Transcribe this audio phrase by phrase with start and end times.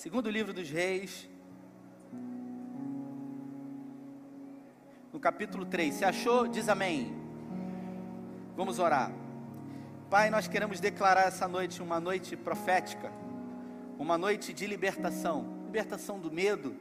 [0.00, 1.28] Segundo livro dos Reis,
[5.12, 5.92] no capítulo 3.
[5.92, 7.14] Se achou, diz amém.
[8.56, 9.12] Vamos orar.
[10.08, 13.12] Pai, nós queremos declarar essa noite uma noite profética,
[13.98, 16.74] uma noite de libertação libertação do medo,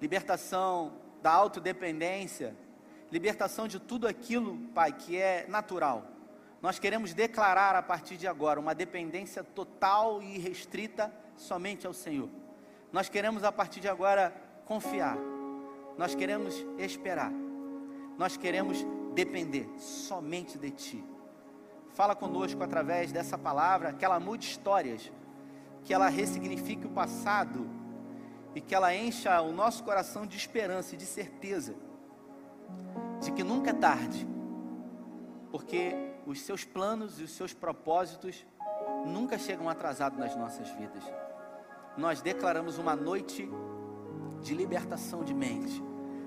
[0.00, 2.54] libertação da autodependência,
[3.10, 6.06] libertação de tudo aquilo, Pai, que é natural.
[6.62, 12.28] Nós queremos declarar a partir de agora uma dependência total e restrita somente ao Senhor.
[12.92, 14.32] Nós queremos a partir de agora
[14.66, 15.16] confiar.
[15.96, 17.32] Nós queremos esperar.
[18.18, 21.04] Nós queremos depender somente de Ti.
[21.94, 25.10] Fala conosco através dessa palavra, que ela mude histórias,
[25.82, 27.66] que ela ressignifique o passado
[28.54, 31.74] e que ela encha o nosso coração de esperança e de certeza
[33.20, 34.26] de que nunca é tarde,
[35.50, 35.94] porque
[36.26, 38.46] os seus planos e os seus propósitos
[39.06, 41.04] nunca chegam atrasados nas nossas vidas.
[41.96, 43.48] Nós declaramos uma noite
[44.42, 45.82] de libertação de mente,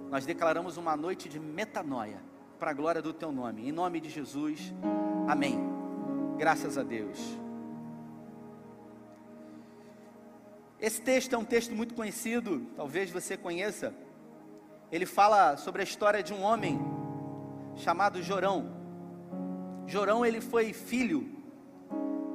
[0.09, 2.21] nós declaramos uma noite de metanoia,
[2.59, 4.73] para a glória do Teu nome, em nome de Jesus,
[5.27, 5.59] amém.
[6.37, 7.19] Graças a Deus.
[10.79, 13.93] Esse texto é um texto muito conhecido, talvez você conheça.
[14.91, 16.79] Ele fala sobre a história de um homem
[17.75, 18.71] chamado Jorão.
[19.87, 21.43] Jorão ele foi filho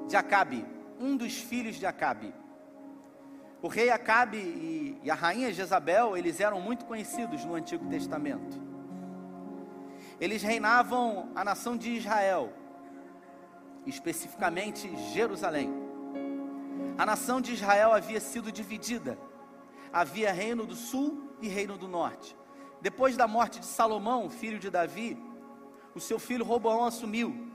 [0.06, 0.64] de Acabe,
[0.98, 2.34] um dos filhos de Acabe.
[3.60, 4.38] O rei Acabe
[5.02, 8.56] e, a rainha Jezabel, eles eram muito conhecidos no Antigo Testamento.
[10.20, 12.52] Eles reinavam a nação de Israel,
[13.84, 15.72] especificamente Jerusalém.
[16.96, 19.18] A nação de Israel havia sido dividida.
[19.92, 22.36] Havia reino do sul e reino do norte.
[22.80, 25.18] Depois da morte de Salomão, filho de Davi,
[25.94, 27.48] o seu filho Roboão assumiu.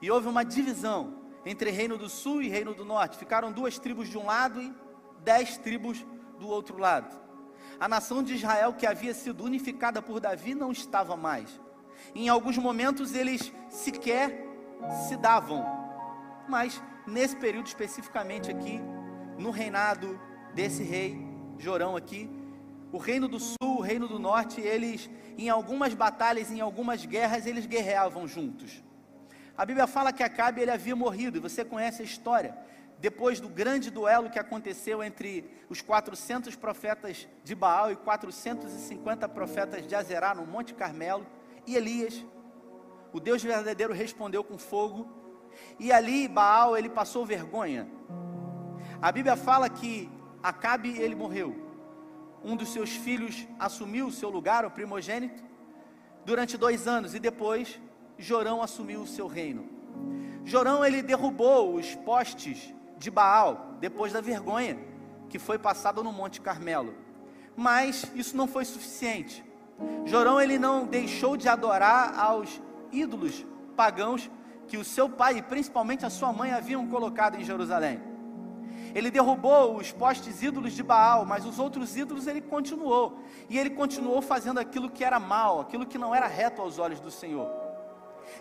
[0.00, 1.14] E houve uma divisão
[1.44, 3.18] entre reino do sul e reino do norte.
[3.18, 4.72] Ficaram duas tribos de um lado e
[5.22, 6.04] dez tribos
[6.38, 7.18] do outro lado.
[7.80, 11.60] A nação de Israel, que havia sido unificada por Davi, não estava mais.
[12.14, 14.46] Em alguns momentos eles sequer
[15.06, 15.64] se davam,
[16.48, 18.80] mas nesse período especificamente aqui,
[19.36, 20.20] no reinado
[20.54, 21.18] desse rei
[21.58, 22.30] Jorão aqui,
[22.90, 27.46] o reino do sul, o reino do norte, eles em algumas batalhas, em algumas guerras,
[27.46, 28.82] eles guerreavam juntos.
[29.56, 32.56] A Bíblia fala que Acabe ele havia morrido, e você conhece a história.
[33.00, 39.86] Depois do grande duelo que aconteceu entre os 400 profetas de Baal e 450 profetas
[39.86, 41.26] de Azerá no Monte Carmelo,
[41.66, 42.24] e Elias,
[43.12, 45.08] o Deus verdadeiro respondeu com fogo
[45.78, 47.88] e ali Baal ele passou vergonha.
[49.00, 50.10] A Bíblia fala que
[50.42, 51.54] Acabe ele morreu.
[52.44, 55.42] Um dos seus filhos assumiu o seu lugar, o primogênito,
[56.24, 57.80] durante dois anos e depois
[58.16, 59.68] Jorão assumiu o seu reino.
[60.44, 64.78] Jorão ele derrubou os postes de Baal depois da vergonha
[65.28, 66.94] que foi passada no Monte Carmelo.
[67.56, 69.44] Mas isso não foi suficiente.
[70.04, 72.60] Jorão ele não deixou de adorar aos
[72.90, 73.44] ídolos
[73.76, 74.30] pagãos
[74.66, 78.00] que o seu pai e principalmente a sua mãe haviam colocado em Jerusalém.
[78.94, 83.18] Ele derrubou os postes ídolos de Baal, mas os outros ídolos ele continuou.
[83.48, 86.98] E ele continuou fazendo aquilo que era mal, aquilo que não era reto aos olhos
[86.98, 87.50] do Senhor.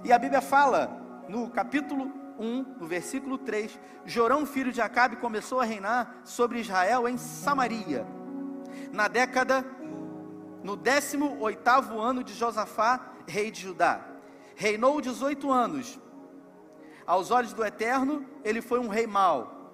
[0.03, 5.59] E a Bíblia fala no capítulo 1, no versículo 3, Jorão, filho de Acabe, começou
[5.59, 8.05] a reinar sobre Israel em Samaria.
[8.91, 9.65] Na década,
[10.63, 14.05] no 18º ano de Josafá, rei de Judá.
[14.55, 15.99] Reinou 18 anos,
[17.05, 19.71] aos olhos do Eterno, ele foi um rei mau,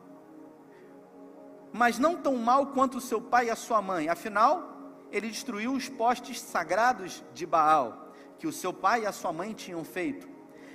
[1.72, 4.08] mas não tão mau quanto seu pai e a sua mãe.
[4.08, 4.72] Afinal,
[5.12, 9.54] ele destruiu os postes sagrados de Baal, que o seu pai e a sua mãe
[9.54, 10.28] tinham feito,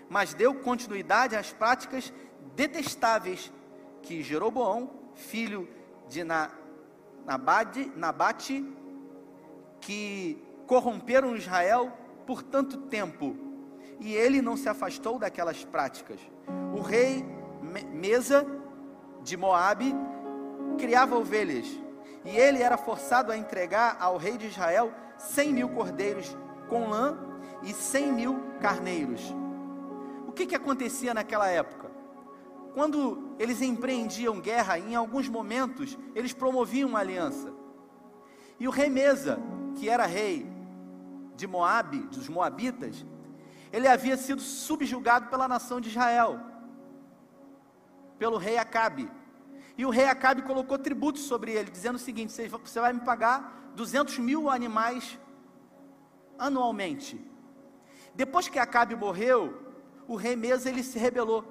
[0.09, 2.13] mas deu continuidade às práticas
[2.55, 3.53] detestáveis
[4.03, 5.69] que Jeroboão, filho
[6.09, 6.51] de Na,
[7.25, 8.65] Nabade, Nabate,
[9.81, 11.93] que corromperam Israel
[12.27, 13.37] por tanto tempo,
[14.01, 16.21] e ele não se afastou daquelas práticas.
[16.75, 17.25] O rei
[17.93, 18.47] Mesa
[19.23, 19.95] de Moabe
[20.79, 21.67] criava ovelhas
[22.25, 26.37] e ele era forçado a entregar ao rei de Israel cem mil cordeiros
[26.69, 27.19] com lã
[27.63, 29.35] e cem mil carneiros.
[30.29, 31.91] O que, que acontecia naquela época?
[32.75, 37.51] Quando eles empreendiam guerra, em alguns momentos eles promoviam uma aliança.
[38.61, 39.41] E o rei Mesa,
[39.75, 40.47] que era rei
[41.35, 43.07] de Moabe, dos Moabitas,
[43.73, 46.39] ele havia sido subjugado pela nação de Israel,
[48.19, 49.11] pelo rei Acabe.
[49.79, 53.73] E o rei Acabe colocou tributos sobre ele, dizendo o seguinte: você vai me pagar
[53.75, 55.19] 200 mil animais
[56.39, 57.19] anualmente.
[58.15, 59.68] Depois que Acabe morreu,
[60.09, 61.45] o rei Mesa ele se rebelou.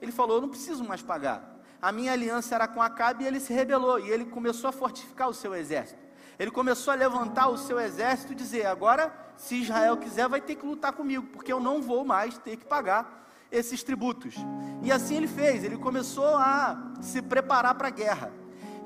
[0.00, 1.58] Ele falou: Eu não preciso mais pagar.
[1.80, 5.28] a minha aliança era com Acabe e ele se rebelou e ele começou a fortificar
[5.28, 6.00] o seu exército.
[6.38, 10.56] Ele começou a levantar o seu exército e dizer: agora, se Israel quiser, vai ter
[10.56, 14.34] que lutar comigo, porque eu não vou mais ter que pagar esses tributos.
[14.82, 18.32] E assim ele fez, ele começou a se preparar para a guerra.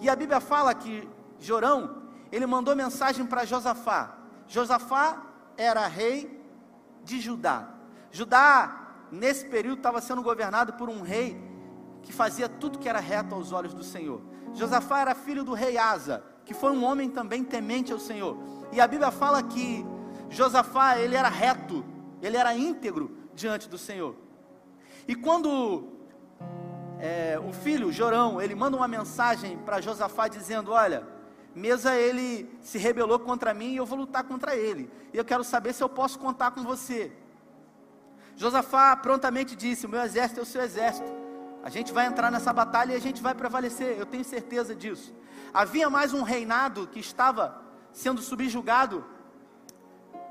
[0.00, 4.17] E a Bíblia fala que Jorão, ele mandou mensagem para Josafá.
[4.47, 5.23] Josafá
[5.56, 6.43] era rei
[7.05, 7.75] de Judá.
[8.17, 11.39] Judá, nesse período, estava sendo governado por um rei
[12.03, 14.23] que fazia tudo que era reto aos olhos do Senhor.
[14.55, 18.39] Josafá era filho do rei Asa, que foi um homem também temente ao Senhor.
[18.73, 19.85] E a Bíblia fala que
[20.31, 21.85] Josafá, ele era reto,
[22.23, 24.17] ele era íntegro diante do Senhor.
[25.07, 25.87] E quando
[26.99, 31.07] é, o filho, Jorão, ele manda uma mensagem para Josafá dizendo: Olha,
[31.55, 34.91] Mesa ele se rebelou contra mim e eu vou lutar contra ele.
[35.12, 37.12] E eu quero saber se eu posso contar com você.
[38.37, 41.11] Josafá prontamente disse: O meu exército é o seu exército.
[41.65, 45.12] A gente vai entrar nessa batalha e a gente vai prevalecer, eu tenho certeza disso.
[45.53, 47.61] Havia mais um reinado que estava
[47.93, 49.05] sendo subjugado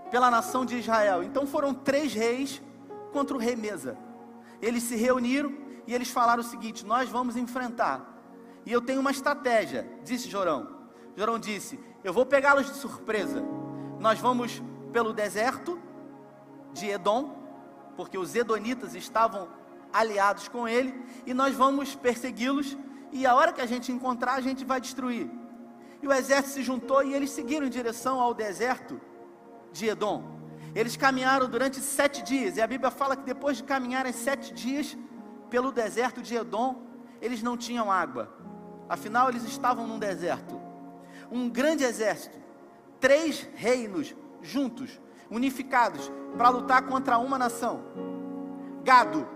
[0.10, 1.24] pela nação de Israel.
[1.24, 2.62] Então foram três reis
[3.12, 3.98] contra o rei Mesa.
[4.62, 5.54] Eles se reuniram
[5.88, 8.14] e eles falaram o seguinte: Nós vamos enfrentar.
[8.66, 10.76] E eu tenho uma estratégia, disse Jorão.
[11.18, 13.44] Jorão disse: Eu vou pegá-los de surpresa.
[14.00, 14.62] Nós vamos
[14.94, 15.80] pelo deserto
[16.72, 17.45] de Edom,
[17.96, 19.48] porque os edonitas estavam
[19.92, 20.94] aliados com ele,
[21.26, 22.78] e nós vamos persegui-los,
[23.12, 25.30] e a hora que a gente encontrar, a gente vai destruir.
[26.02, 29.00] E o exército se juntou e eles seguiram em direção ao deserto
[29.72, 30.24] de Edom.
[30.76, 34.98] Eles caminharam durante sete dias, e a Bíblia fala que depois de caminharem sete dias
[35.50, 36.84] pelo deserto de Edom,
[37.22, 38.34] eles não tinham água,
[38.90, 40.60] afinal, eles estavam num deserto.
[41.32, 42.38] Um grande exército,
[43.00, 45.00] três reinos juntos,
[45.30, 47.84] unificados, para lutar contra uma nação.
[48.84, 49.28] Gado,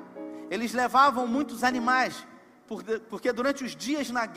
[0.50, 2.26] eles levavam muitos animais,
[3.10, 4.30] porque durante os dias na,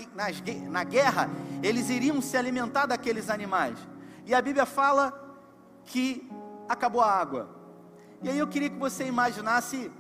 [0.71, 1.29] na guerra,
[1.63, 3.79] eles iriam se alimentar daqueles animais.
[4.25, 5.13] E a Bíblia fala
[5.85, 6.29] que
[6.69, 7.49] acabou a água.
[8.23, 9.91] E aí eu queria que você imaginasse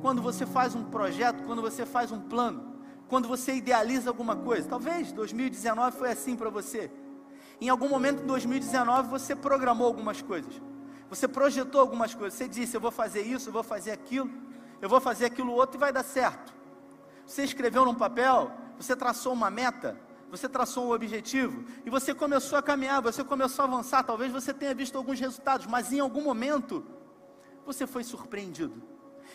[0.00, 2.74] quando você faz um projeto, quando você faz um plano,
[3.08, 4.68] quando você idealiza alguma coisa.
[4.68, 6.90] Talvez 2019 foi assim para você.
[7.60, 10.60] Em algum momento de 2019 você programou algumas coisas.
[11.12, 12.38] Você projetou algumas coisas.
[12.38, 14.30] Você disse: Eu vou fazer isso, eu vou fazer aquilo
[14.82, 16.52] eu vou fazer aquilo outro e vai dar certo.
[17.24, 19.96] Você escreveu num papel, você traçou uma meta,
[20.28, 24.02] você traçou um objetivo e você começou a caminhar, você começou a avançar.
[24.02, 26.84] Talvez você tenha visto alguns resultados, mas em algum momento
[27.64, 28.82] você foi surpreendido.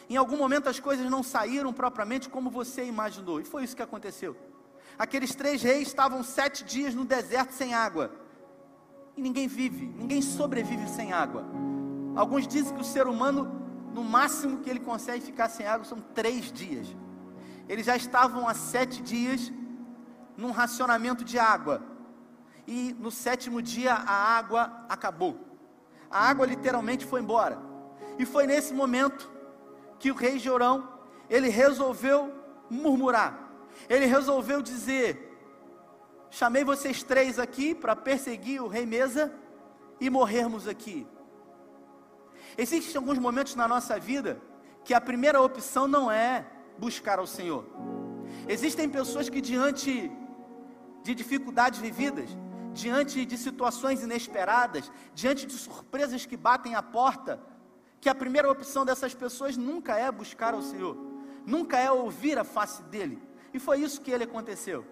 [0.09, 3.81] Em algum momento as coisas não saíram propriamente como você imaginou, e foi isso que
[3.81, 4.35] aconteceu.
[4.99, 8.11] Aqueles três reis estavam sete dias no deserto sem água,
[9.17, 11.43] e ninguém vive, ninguém sobrevive sem água.
[12.15, 13.51] Alguns dizem que o ser humano
[13.91, 16.87] no máximo que ele consegue ficar sem água são três dias.
[17.67, 19.51] Eles já estavam há sete dias
[20.37, 21.81] num racionamento de água.
[22.67, 25.39] E no sétimo dia a água acabou.
[26.11, 27.57] A água literalmente foi embora.
[28.19, 29.29] E foi nesse momento
[29.99, 30.87] que o rei Jorão,
[31.29, 32.31] ele resolveu
[32.69, 33.49] murmurar.
[33.89, 35.26] Ele resolveu dizer:
[36.29, 39.33] Chamei vocês três aqui para perseguir o rei Mesa
[39.99, 41.07] e morrermos aqui.
[42.57, 44.41] Existem alguns momentos na nossa vida
[44.83, 46.45] que a primeira opção não é
[46.77, 47.65] buscar ao Senhor.
[48.47, 50.11] Existem pessoas que, diante
[51.03, 52.29] de dificuldades vividas,
[52.73, 57.39] diante de situações inesperadas, diante de surpresas que batem à porta,
[57.99, 60.95] que a primeira opção dessas pessoas nunca é buscar ao Senhor,
[61.45, 63.21] nunca é ouvir a face dele.
[63.53, 64.85] E foi isso que ele aconteceu.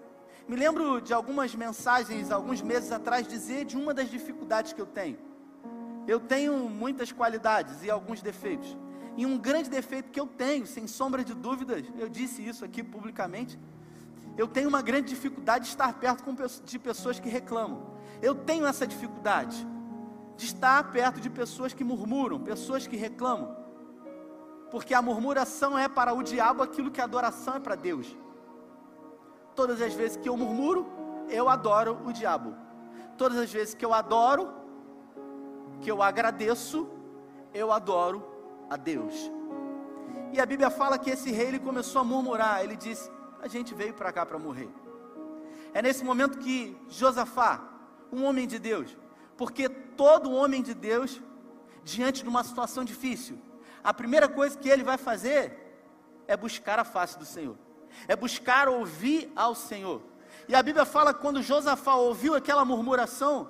[0.48, 4.86] Me lembro de algumas mensagens, alguns meses atrás, dizer de uma das dificuldades que eu
[4.86, 5.18] tenho.
[6.08, 8.78] Eu tenho muitas qualidades e alguns defeitos.
[9.18, 12.84] E um grande defeito que eu tenho, sem sombra de dúvidas, eu disse isso aqui
[12.84, 13.58] publicamente,
[14.38, 16.24] eu tenho uma grande dificuldade de estar perto
[16.64, 17.96] de pessoas que reclamam.
[18.22, 19.66] Eu tenho essa dificuldade
[20.38, 23.56] de estar perto de pessoas que murmuram, pessoas que reclamam.
[24.70, 28.16] Porque a murmuração é para o diabo aquilo que a adoração é para Deus.
[29.56, 30.86] Todas as vezes que eu murmuro,
[31.30, 32.56] eu adoro o diabo.
[33.18, 34.52] Todas as vezes que eu adoro,
[35.82, 36.90] que eu agradeço,
[37.54, 38.24] eu adoro
[38.70, 39.14] a Deus.
[40.34, 43.10] E a Bíblia fala que esse rei ele começou a murmurar, ele disse:
[43.42, 44.70] "A gente veio para cá para morrer".
[45.74, 47.62] É nesse momento que Josafá,
[48.12, 48.98] um homem de Deus,
[49.38, 51.22] porque todo homem de Deus
[51.84, 53.38] diante de uma situação difícil,
[53.84, 55.42] a primeira coisa que ele vai fazer
[56.28, 57.58] é buscar a face do Senhor.
[58.08, 60.02] É buscar ouvir ao Senhor.
[60.48, 63.50] E a Bíblia fala que quando Josafá ouviu aquela murmuração,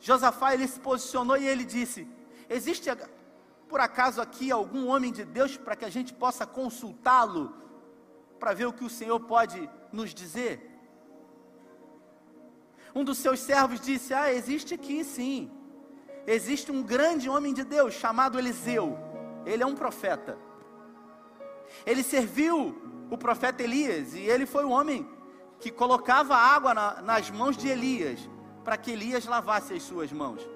[0.00, 2.08] Josafá ele se posicionou e ele disse:
[2.48, 2.88] Existe
[3.68, 7.54] por acaso aqui algum homem de Deus para que a gente possa consultá-lo
[8.38, 10.78] para ver o que o Senhor pode nos dizer?
[12.94, 15.50] Um dos seus servos disse: Ah, existe aqui sim.
[16.26, 18.98] Existe um grande homem de Deus chamado Eliseu.
[19.46, 20.38] Ele é um profeta.
[21.86, 25.08] Ele serviu o profeta Elias e ele foi o homem
[25.60, 28.28] que colocava água na, nas mãos de Elias
[28.64, 30.46] para que Elias lavasse as suas mãos.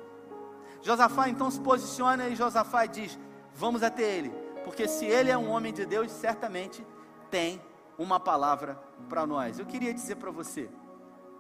[0.83, 3.19] Josafá então se posiciona e Josafá diz:
[3.55, 4.31] Vamos até ele,
[4.65, 6.85] porque se ele é um homem de Deus, certamente
[7.31, 7.61] tem
[7.99, 8.79] uma palavra
[9.09, 9.59] para nós.
[9.59, 10.69] Eu queria dizer para você,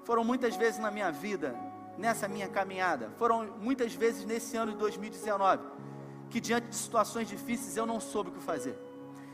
[0.04, 1.54] foram muitas vezes na minha vida,
[1.98, 5.62] nessa minha caminhada, foram muitas vezes nesse ano de 2019,
[6.30, 8.78] que diante de situações difíceis eu não soube o que fazer.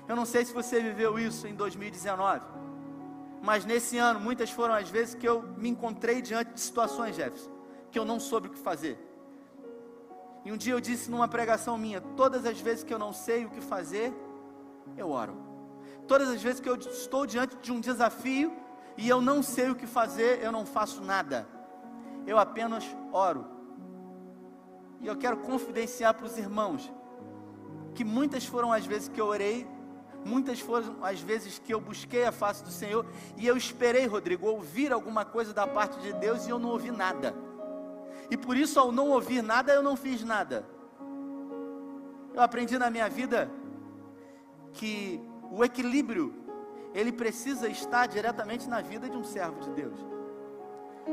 [0.08, 2.40] Eu não sei se você viveu isso em 2019,
[3.42, 7.50] mas nesse ano muitas foram as vezes que eu me encontrei diante de situações, Jefferson,
[7.90, 8.98] que eu não soube o que fazer.
[10.46, 13.44] E um dia eu disse numa pregação minha: todas as vezes que eu não sei
[13.44, 14.14] o que fazer,
[14.96, 15.36] eu oro.
[16.06, 18.56] Todas as vezes que eu estou diante de um desafio
[18.96, 21.46] e eu não sei o que fazer, eu não faço nada.
[22.26, 23.44] Eu apenas oro.
[25.02, 26.90] E eu quero confidenciar para os irmãos
[27.94, 29.66] que muitas foram as vezes que eu orei,
[30.28, 33.06] muitas foram as vezes que eu busquei a face do Senhor
[33.36, 36.90] e eu esperei, Rodrigo, ouvir alguma coisa da parte de Deus e eu não ouvi
[36.90, 37.34] nada.
[38.30, 40.66] E por isso, ao não ouvir nada, eu não fiz nada.
[42.34, 43.50] Eu aprendi na minha vida
[44.74, 45.20] que
[45.50, 46.34] o equilíbrio,
[46.94, 49.98] ele precisa estar diretamente na vida de um servo de Deus.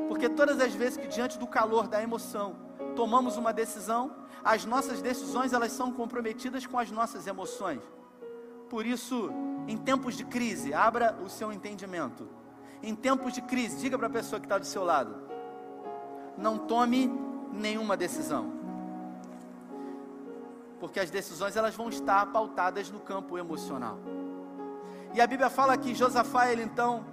[0.10, 2.58] Porque todas as vezes que diante do calor da emoção,
[2.96, 7.82] tomamos uma decisão, as nossas decisões elas são comprometidas com as nossas emoções.
[8.76, 9.32] Por isso,
[9.70, 12.28] em tempos de crise, abra o seu entendimento.
[12.84, 15.16] Em tempos de crise, diga para a pessoa que está do seu lado:
[16.38, 17.10] não tome
[17.54, 18.52] nenhuma decisão.
[20.78, 23.98] Porque as decisões elas vão estar pautadas no campo emocional.
[25.14, 27.06] E a Bíblia fala que Josafá, ele então,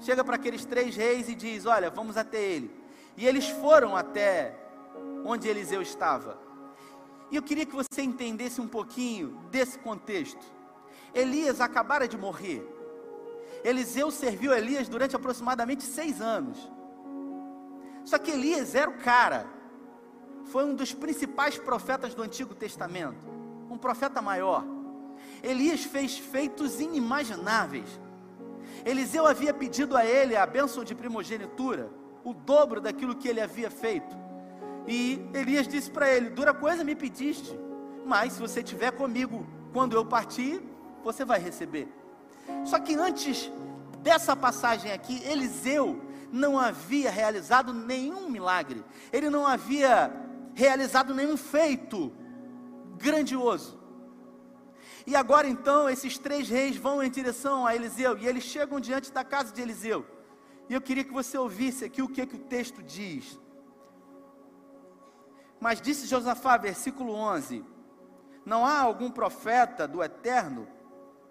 [0.00, 2.74] chega para aqueles três reis e diz: Olha, vamos até ele.
[3.18, 4.58] E eles foram até
[5.26, 6.38] onde Eliseu estava.
[7.30, 10.44] E eu queria que você entendesse um pouquinho desse contexto.
[11.14, 12.66] Elias acabara de morrer.
[13.62, 16.70] Eliseu serviu Elias durante aproximadamente seis anos.
[18.04, 19.46] Só que Elias era o cara,
[20.44, 23.26] foi um dos principais profetas do Antigo Testamento,
[23.70, 24.64] um profeta maior.
[25.42, 27.88] Elias fez feitos inimagináveis.
[28.84, 31.90] Eliseu havia pedido a ele a bênção de primogenitura,
[32.22, 34.23] o dobro daquilo que ele havia feito.
[34.86, 37.58] E Elias disse para ele: Dura coisa me pediste,
[38.04, 40.62] mas se você estiver comigo quando eu partir,
[41.02, 41.88] você vai receber.
[42.64, 43.50] Só que antes
[44.00, 46.00] dessa passagem aqui, Eliseu
[46.30, 50.12] não havia realizado nenhum milagre, ele não havia
[50.54, 52.12] realizado nenhum feito
[52.96, 53.78] grandioso.
[55.06, 59.12] E agora então esses três reis vão em direção a Eliseu e eles chegam diante
[59.12, 60.06] da casa de Eliseu.
[60.68, 63.38] E eu queria que você ouvisse aqui o que, que o texto diz.
[65.60, 67.64] Mas disse Josafá, versículo 11:
[68.44, 70.66] Não há algum profeta do eterno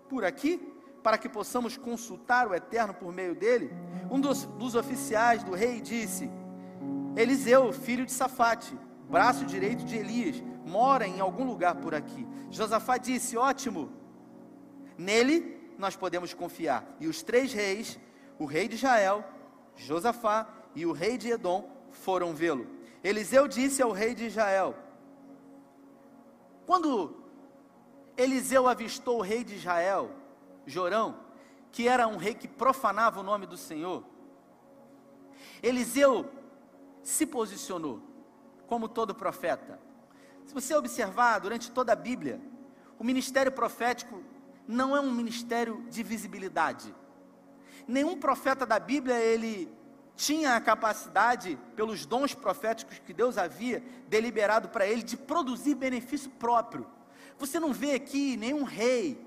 [0.09, 0.73] por aqui?
[1.03, 3.71] para que possamos consultar o Eterno por meio dele,
[4.09, 6.31] um dos, dos oficiais do rei disse:
[7.15, 8.75] Eliseu, filho de Safate,
[9.09, 12.25] braço direito de Elias, mora em algum lugar por aqui.
[12.49, 13.91] Josafá disse: Ótimo,
[14.97, 16.85] nele nós podemos confiar.
[16.99, 17.99] E os três reis,
[18.39, 19.23] o rei de Israel,
[19.75, 22.65] Josafá e o rei de Edom, foram vê-lo.
[23.03, 24.75] Eliseu disse ao rei de Israel:
[26.65, 27.15] Quando
[28.15, 30.11] Eliseu avistou o rei de Israel,
[30.65, 31.19] Jorão,
[31.71, 34.03] que era um rei que profanava o nome do Senhor,
[35.61, 36.31] Eliseu
[37.01, 38.01] se posicionou
[38.67, 39.79] como todo profeta.
[40.45, 42.39] Se você observar durante toda a Bíblia,
[42.97, 44.23] o ministério profético
[44.67, 46.93] não é um ministério de visibilidade.
[47.87, 49.69] Nenhum profeta da Bíblia ele
[50.15, 56.29] tinha a capacidade, pelos dons proféticos que Deus havia deliberado para ele, de produzir benefício
[56.31, 56.85] próprio.
[57.37, 59.25] Você não vê aqui nenhum rei,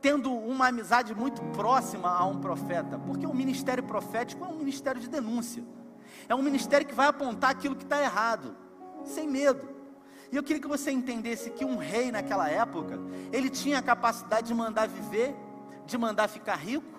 [0.00, 5.00] tendo uma amizade muito próxima a um profeta, porque o ministério profético é um ministério
[5.00, 5.64] de denúncia,
[6.28, 8.56] é um ministério que vai apontar aquilo que está errado,
[9.04, 9.68] sem medo.
[10.30, 13.00] E eu queria que você entendesse que um rei naquela época,
[13.32, 15.34] ele tinha a capacidade de mandar viver,
[15.86, 16.97] de mandar ficar rico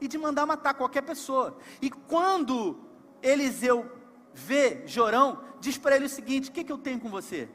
[0.00, 1.56] e de mandar matar qualquer pessoa.
[1.80, 2.78] E quando
[3.22, 3.90] Eliseu
[4.32, 7.48] vê Jorão, diz para ele o seguinte: O que, que eu tenho com você?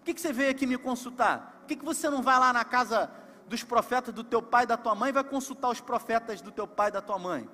[0.00, 1.58] O que, que você veio aqui me consultar?
[1.60, 3.10] Por que, que você não vai lá na casa
[3.46, 6.50] dos profetas do teu pai e da tua mãe e vai consultar os profetas do
[6.50, 7.48] teu pai e da tua mãe?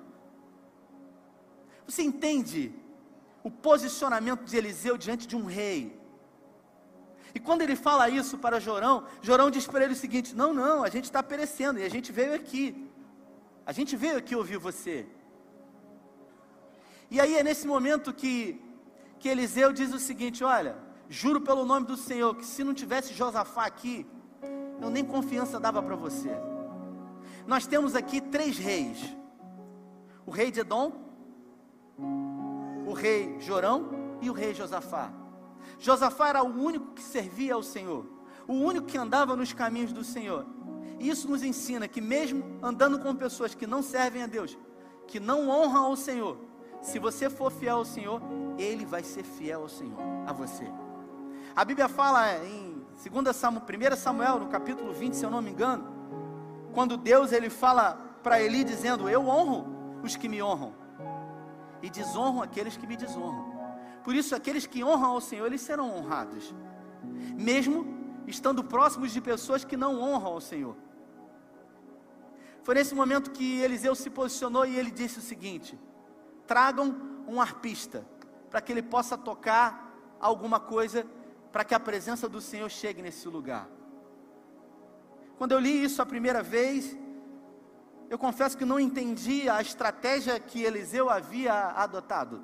[1.85, 2.73] Você entende
[3.43, 5.99] o posicionamento de Eliseu diante de um rei?
[7.33, 10.83] E quando ele fala isso para Jorão, Jorão diz para ele o seguinte: Não, não,
[10.83, 12.88] a gente está perecendo e a gente veio aqui.
[13.69, 15.05] A gente veio aqui ouvir você.
[17.11, 18.59] E aí é nesse momento que,
[19.19, 20.75] que Eliseu diz o seguinte: Olha,
[21.07, 24.07] juro pelo nome do Senhor que se não tivesse Josafá aqui,
[24.81, 26.31] eu nem confiança dava para você.
[27.45, 29.15] Nós temos aqui três reis:
[30.25, 30.91] o rei de Edom,
[32.87, 35.13] o rei Jorão e o rei Josafá.
[35.77, 38.03] Josafá era o único que servia ao Senhor,
[38.47, 40.57] o único que andava nos caminhos do Senhor.
[40.99, 44.57] Isso nos ensina que, mesmo andando com pessoas que não servem a Deus,
[45.07, 46.37] que não honram ao Senhor,
[46.81, 48.21] se você for fiel ao Senhor,
[48.57, 50.65] Ele vai ser fiel ao Senhor, a você.
[51.55, 52.85] A Bíblia fala em
[53.23, 55.99] 2 Samuel, 1 Samuel, no capítulo 20, se eu não me engano,
[56.73, 60.73] quando Deus ele fala para Eli dizendo: Eu honro os que me honram
[61.81, 63.57] e desonro aqueles que me desonram.
[64.03, 66.53] Por isso, aqueles que honram ao Senhor, eles serão honrados,
[67.35, 70.75] mesmo estando próximos de pessoas que não honram ao Senhor.
[72.63, 75.79] Foi nesse momento que Eliseu se posicionou e ele disse o seguinte:
[76.45, 76.95] tragam
[77.27, 78.05] um arpista,
[78.49, 79.89] para que ele possa tocar
[80.19, 81.05] alguma coisa,
[81.51, 83.67] para que a presença do Senhor chegue nesse lugar.
[85.37, 86.97] Quando eu li isso a primeira vez,
[88.09, 92.43] eu confesso que não entendi a estratégia que Eliseu havia adotado.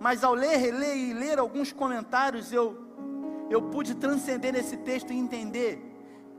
[0.00, 2.76] Mas ao ler, reler e ler alguns comentários, eu,
[3.48, 5.80] eu pude transcender nesse texto e entender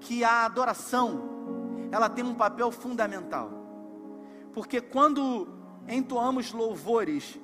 [0.01, 1.32] que a adoração,
[1.93, 3.51] ela tem um papel fundamental.
[4.51, 5.47] Porque quando
[5.88, 7.39] entoamos louvores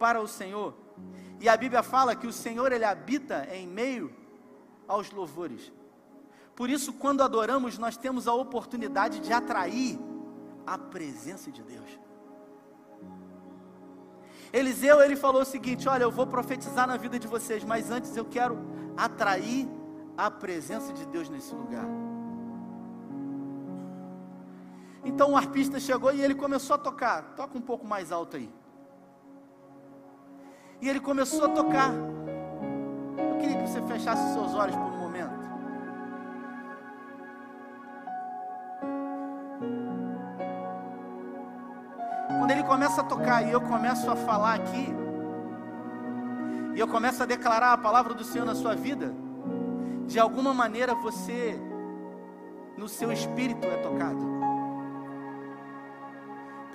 [0.00, 0.74] para o Senhor,
[1.38, 4.12] e a Bíblia fala que o Senhor ele habita em meio
[4.88, 5.72] aos louvores.
[6.56, 9.96] Por isso, quando adoramos, nós temos a oportunidade de atrair
[10.66, 12.00] a presença de Deus.
[14.52, 18.16] Eliseu, ele falou o seguinte: Olha, eu vou profetizar na vida de vocês, mas antes
[18.16, 18.58] eu quero
[18.96, 19.68] atrair
[20.16, 22.05] a presença de Deus nesse lugar.
[25.06, 27.22] Então o arpista chegou e ele começou a tocar.
[27.36, 28.52] Toca um pouco mais alto aí.
[30.82, 31.92] E ele começou a tocar.
[33.16, 35.46] Eu queria que você fechasse os seus olhos por um momento.
[42.26, 44.88] Quando ele começa a tocar e eu começo a falar aqui,
[46.74, 49.14] e eu começo a declarar a palavra do Senhor na sua vida,
[50.04, 51.58] de alguma maneira você,
[52.76, 54.45] no seu espírito, é tocado.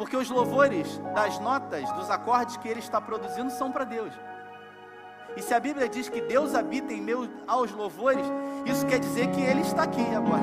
[0.02, 4.12] Porque os louvores das notas, dos acordes que ele está produzindo são para Deus.
[5.38, 8.26] E se a Bíblia diz que Deus habita em meio aos louvores,
[8.66, 10.42] isso quer dizer que Ele está aqui agora.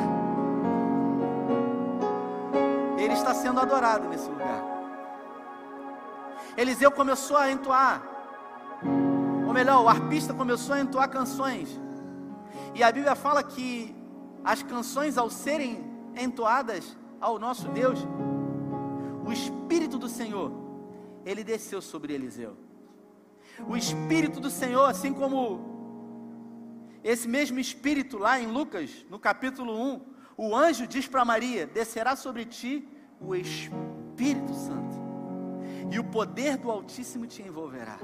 [2.99, 4.63] Ele está sendo adorado nesse lugar.
[6.57, 8.01] Eliseu começou a entoar,
[9.45, 11.69] ou melhor, o arpista começou a entoar canções.
[12.77, 13.93] E a Bíblia fala que
[14.45, 15.85] as canções, ao serem
[16.17, 18.07] entoadas ao nosso Deus,
[19.29, 20.51] o Espírito do Senhor,
[21.23, 22.57] ele desceu sobre Eliseu.
[23.69, 25.39] O Espírito do Senhor, assim como
[27.05, 30.01] esse mesmo Espírito lá em Lucas, no capítulo 1,
[30.35, 32.89] o anjo diz para Maria: descerá sobre ti
[33.21, 34.97] o Espírito Santo,
[35.91, 37.99] e o poder do Altíssimo te envolverá.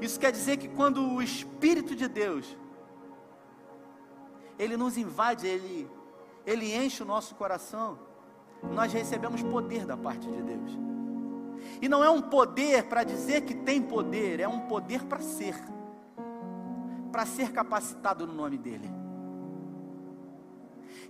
[0.00, 2.56] Isso quer dizer que quando o Espírito de Deus,
[4.56, 5.90] ele nos invade, ele,
[6.46, 8.09] ele enche o nosso coração,
[8.62, 10.78] nós recebemos poder da parte de Deus.
[11.80, 15.54] E não é um poder para dizer que tem poder, é um poder para ser,
[17.10, 18.90] para ser capacitado no nome dEle.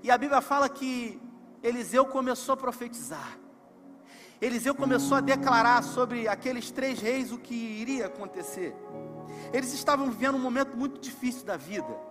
[0.03, 1.21] E a Bíblia fala que
[1.63, 3.39] Eliseu começou a profetizar.
[4.41, 8.75] Eliseu começou a declarar sobre aqueles três reis o que iria acontecer.
[9.53, 12.10] Eles estavam vivendo um momento muito difícil da vida.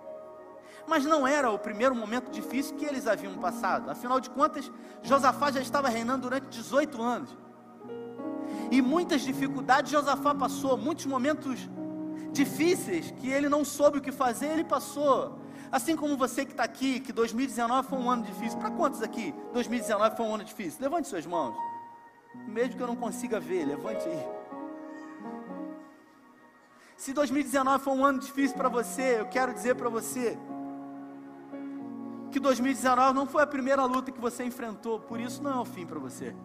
[0.89, 3.91] Mas não era o primeiro momento difícil que eles haviam passado.
[3.91, 4.71] Afinal de contas,
[5.03, 7.37] Josafá já estava reinando durante 18 anos.
[8.71, 11.69] E muitas dificuldades Josafá passou, muitos momentos
[12.31, 15.37] difíceis que ele não soube o que fazer, ele passou.
[15.71, 18.57] Assim como você que está aqui, que 2019 foi um ano difícil.
[18.57, 20.81] Para quantos aqui 2019 foi um ano difícil?
[20.81, 21.55] Levante suas mãos.
[22.47, 24.27] Mesmo que eu não consiga ver, levante aí.
[26.97, 30.37] Se 2019 foi um ano difícil para você, eu quero dizer para você
[32.29, 35.65] que 2019 não foi a primeira luta que você enfrentou, por isso não é o
[35.65, 36.35] fim para você.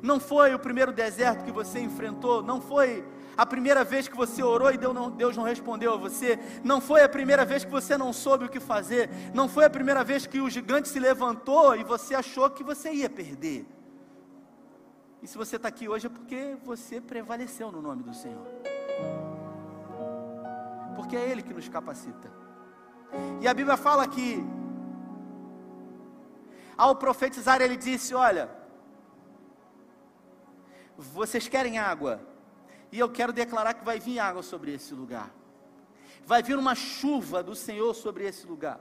[0.00, 3.04] Não foi o primeiro deserto que você enfrentou, não foi
[3.36, 6.80] a primeira vez que você orou e Deus não, Deus não respondeu a você, não
[6.80, 10.02] foi a primeira vez que você não soube o que fazer, não foi a primeira
[10.02, 13.66] vez que o gigante se levantou e você achou que você ia perder.
[15.22, 18.46] E se você está aqui hoje é porque você prevaleceu no nome do Senhor.
[20.96, 22.30] Porque é Ele que nos capacita.
[23.40, 24.44] E a Bíblia fala que
[26.82, 28.50] ao profetizar, ele disse: Olha,
[30.96, 32.20] vocês querem água,
[32.90, 35.30] e eu quero declarar que vai vir água sobre esse lugar,
[36.26, 38.80] vai vir uma chuva do Senhor sobre esse lugar.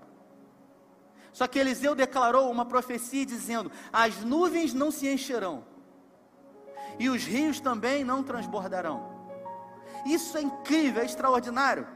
[1.32, 5.64] Só que Eliseu declarou uma profecia dizendo: as nuvens não se encherão,
[6.98, 9.22] e os rios também não transbordarão.
[10.08, 11.88] Isso é incrível, é extraordinário.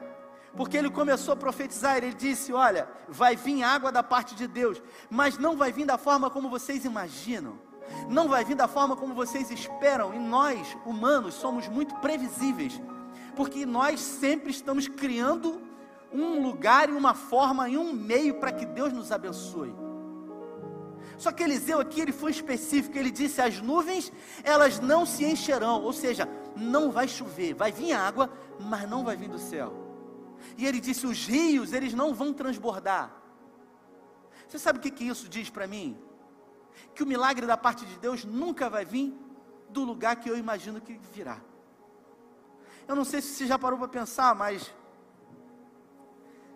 [0.56, 4.82] Porque ele começou a profetizar, ele disse: Olha, vai vir água da parte de Deus,
[5.10, 7.60] mas não vai vir da forma como vocês imaginam,
[8.10, 12.82] não vai vir da forma como vocês esperam, e nós, humanos, somos muito previsíveis,
[13.36, 15.62] porque nós sempre estamos criando
[16.12, 19.76] um lugar e uma forma e um meio para que Deus nos abençoe.
[21.18, 24.12] Só que Eliseu aqui ele foi específico, ele disse: as nuvens
[24.44, 29.18] elas não se encherão, ou seja, não vai chover, vai vir água, mas não vai
[29.18, 29.85] vir do céu.
[30.58, 33.12] E ele disse: os rios eles não vão transbordar.
[34.48, 35.98] Você sabe o que, que isso diz para mim?
[36.94, 39.14] Que o milagre da parte de Deus nunca vai vir
[39.70, 41.40] do lugar que eu imagino que virá.
[42.88, 44.74] Eu não sei se você já parou para pensar, mas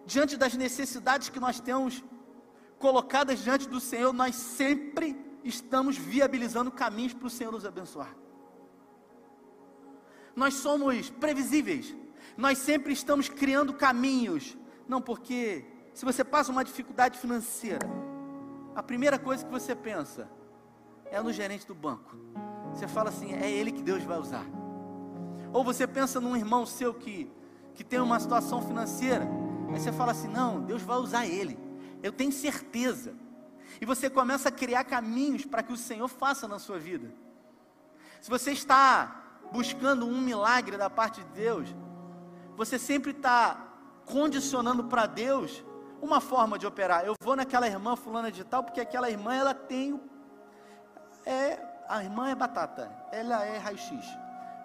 [0.05, 2.03] diante das necessidades que nós temos
[2.77, 8.15] colocadas diante do Senhor, nós sempre estamos viabilizando caminhos para o Senhor nos abençoar.
[10.35, 11.95] Nós somos previsíveis,
[12.39, 14.57] nós sempre estamos criando caminhos.
[14.87, 17.87] Não, porque se você passa uma dificuldade financeira,
[18.75, 20.29] a primeira coisa que você pensa
[21.05, 22.15] é no gerente do banco.
[22.73, 24.45] Você fala assim: é ele que Deus vai usar.
[25.53, 27.31] Ou você pensa num irmão seu que,
[27.75, 29.27] que tem uma situação financeira,
[29.71, 31.69] aí você fala assim: não, Deus vai usar ele
[32.01, 33.13] eu tenho certeza.
[33.79, 37.13] E você começa a criar caminhos para que o Senhor faça na sua vida.
[38.21, 41.75] Se você está buscando um milagre da parte de Deus,
[42.59, 43.57] você sempre está
[44.05, 45.63] condicionando para Deus
[46.01, 47.05] uma forma de operar.
[47.05, 49.97] Eu vou naquela irmã fulana de tal, porque aquela irmã ela tem
[51.25, 54.05] é a irmã é batata, ela é raio-x.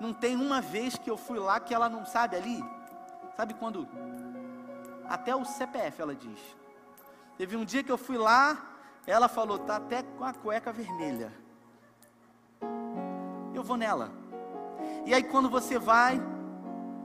[0.00, 2.64] Não tem uma vez que eu fui lá que ela não sabe ali.
[3.36, 3.88] Sabe quando
[5.08, 6.40] até o CPF ela diz.
[7.38, 8.58] Teve um dia que eu fui lá,
[9.06, 11.32] ela falou, tá até com a cueca vermelha.
[13.54, 14.10] Eu vou nela.
[15.06, 16.20] E aí quando você vai,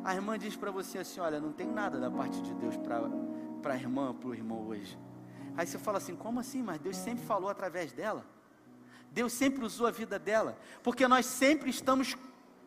[0.09, 3.73] a irmã diz para você assim, olha, não tem nada da parte de Deus para
[3.73, 4.97] a irmã, para o irmão hoje.
[5.55, 6.63] Aí você fala assim, como assim?
[6.63, 8.25] Mas Deus sempre falou através dela.
[9.11, 10.57] Deus sempre usou a vida dela.
[10.81, 12.17] Porque nós sempre estamos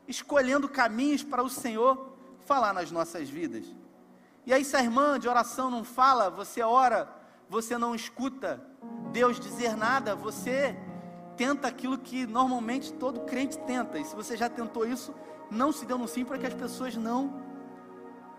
[0.06, 2.14] escolhendo caminhos para o Senhor
[2.46, 3.64] falar nas nossas vidas.
[4.46, 7.08] E aí, se a irmã de oração não fala, você ora
[7.48, 8.64] você não escuta
[9.10, 10.76] Deus dizer nada, você
[11.36, 13.98] tenta aquilo que normalmente todo crente tenta.
[13.98, 15.12] E se você já tentou isso,
[15.52, 17.42] não se deu no sim para que as pessoas não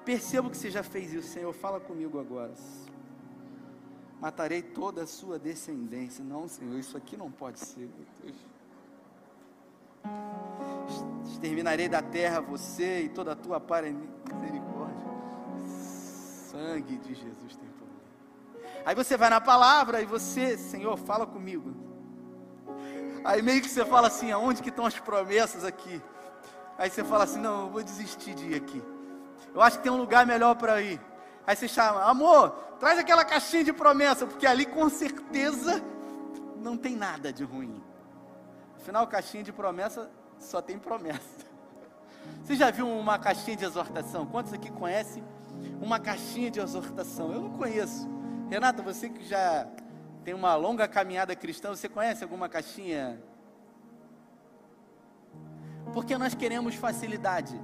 [0.03, 1.29] percebam que você já fez isso.
[1.29, 2.53] Senhor, fala comigo agora.
[4.19, 6.23] Matarei toda a sua descendência.
[6.23, 8.35] Não, Senhor, isso aqui não pode ser, meu Deus.
[11.31, 15.13] Exterminarei da terra você e toda a tua misericórdia.
[16.49, 17.73] Sangue de Jesus tem
[18.85, 21.73] Aí você vai na palavra e você, Senhor, fala comigo.
[23.23, 26.01] Aí meio que você fala assim, aonde que estão as promessas aqui?
[26.77, 28.81] Aí você fala assim, não, eu vou desistir de ir aqui.
[29.53, 30.99] Eu acho que tem um lugar melhor para ir.
[31.45, 35.81] Aí você chama, amor, traz aquela caixinha de promessa, porque ali com certeza
[36.57, 37.83] não tem nada de ruim.
[38.77, 40.09] Afinal, caixinha de promessa
[40.39, 41.45] só tem promessa.
[42.43, 44.25] Você já viu uma caixinha de exortação?
[44.25, 45.23] Quantos aqui conhecem
[45.81, 47.31] uma caixinha de exortação?
[47.31, 48.09] Eu não conheço.
[48.49, 49.67] Renata, você que já
[50.23, 53.21] tem uma longa caminhada cristã, você conhece alguma caixinha?
[55.91, 57.59] Porque nós queremos facilidade.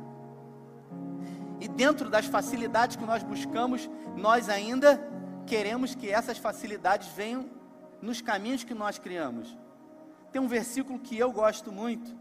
[1.60, 5.02] E dentro das facilidades que nós buscamos, nós ainda
[5.46, 7.50] queremos que essas facilidades venham
[8.02, 9.58] nos caminhos que nós criamos.
[10.32, 12.16] Tem um versículo que eu gosto muito,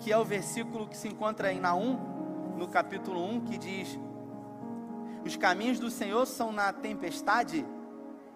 [0.00, 1.98] que é o versículo que se encontra em Naum,
[2.56, 3.98] no capítulo 1, que diz:
[5.24, 7.66] os caminhos do Senhor são na tempestade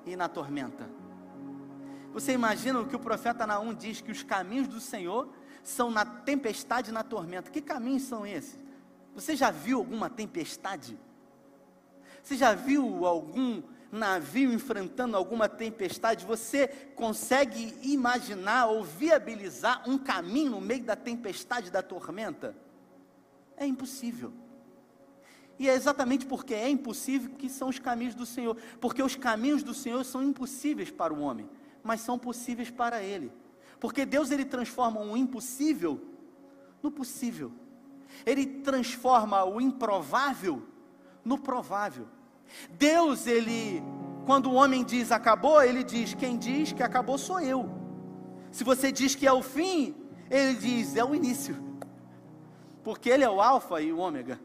[0.05, 0.91] e na tormenta.
[2.13, 6.05] Você imagina o que o profeta Naum diz que os caminhos do Senhor são na
[6.05, 7.51] tempestade e na tormenta.
[7.51, 8.59] Que caminhos são esses?
[9.15, 10.99] Você já viu alguma tempestade?
[12.23, 16.25] Você já viu algum navio enfrentando alguma tempestade?
[16.25, 22.57] Você consegue imaginar ou viabilizar um caminho no meio da tempestade e da tormenta?
[23.57, 24.33] É impossível.
[25.59, 28.57] E é exatamente porque é impossível que são os caminhos do Senhor.
[28.81, 31.49] Porque os caminhos do Senhor são impossíveis para o homem,
[31.83, 33.31] mas são possíveis para ele.
[33.83, 36.01] Porque Deus ele transforma o impossível
[36.81, 37.51] no possível.
[38.25, 40.63] Ele transforma o improvável
[41.25, 42.07] no provável.
[42.71, 43.83] Deus ele
[44.25, 47.69] quando o homem diz acabou, ele diz: quem diz que acabou sou eu.
[48.53, 49.97] Se você diz que é o fim,
[50.31, 51.57] ele diz: é o início.
[52.85, 54.41] Porque ele é o Alfa e o Ômega.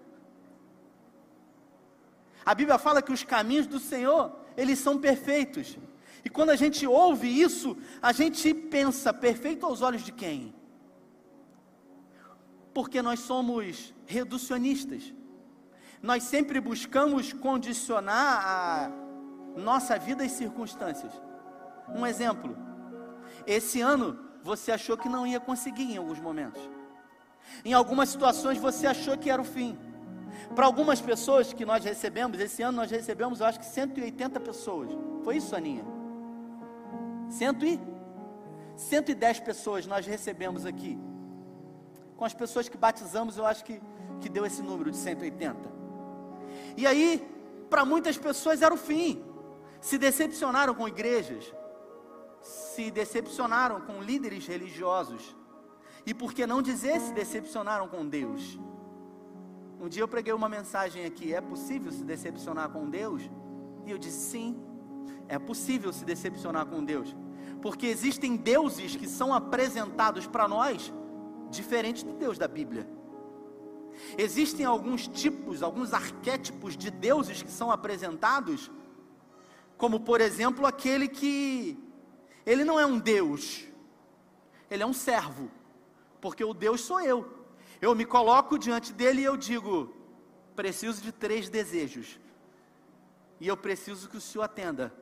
[2.43, 5.77] A Bíblia fala que os caminhos do Senhor, eles são perfeitos.
[6.27, 10.53] E quando a gente ouve isso, a gente pensa, perfeito aos olhos de quem?
[12.73, 15.13] Porque nós somos reducionistas.
[16.01, 18.91] Nós sempre buscamos condicionar a
[19.57, 21.13] nossa vida às circunstâncias.
[21.95, 22.57] Um exemplo.
[23.45, 26.61] Esse ano você achou que não ia conseguir em alguns momentos.
[27.63, 29.79] Em algumas situações você achou que era o fim.
[30.53, 34.89] Para algumas pessoas que nós recebemos, esse ano nós recebemos, eu acho que 180 pessoas.
[35.23, 35.96] Foi isso, Aninha?
[37.29, 37.79] Cento e
[38.75, 40.97] 110 pessoas nós recebemos aqui.
[42.15, 43.81] Com as pessoas que batizamos, eu acho que,
[44.21, 45.77] que deu esse número de 180.
[46.75, 47.27] E aí,
[47.69, 49.23] para muitas pessoas era o fim.
[49.81, 51.53] Se decepcionaram com igrejas,
[52.41, 55.35] se decepcionaram com líderes religiosos.
[56.05, 58.57] E por que não dizer se decepcionaram com Deus?
[59.79, 63.29] Um dia eu preguei uma mensagem aqui: é possível se decepcionar com Deus?
[63.85, 64.66] E eu disse: sim,
[65.27, 67.15] é possível se decepcionar com Deus,
[67.61, 70.93] porque existem deuses que são apresentados para nós
[71.49, 72.87] diferentes do Deus da Bíblia.
[74.17, 78.71] Existem alguns tipos, alguns arquétipos de deuses que são apresentados,
[79.77, 81.77] como por exemplo aquele que
[82.45, 83.67] ele não é um Deus,
[84.69, 85.49] ele é um servo,
[86.21, 87.37] porque o Deus sou eu.
[87.81, 89.93] Eu me coloco diante dele e eu digo:
[90.55, 92.19] preciso de três desejos.
[93.39, 94.93] E eu preciso que o Senhor atenda.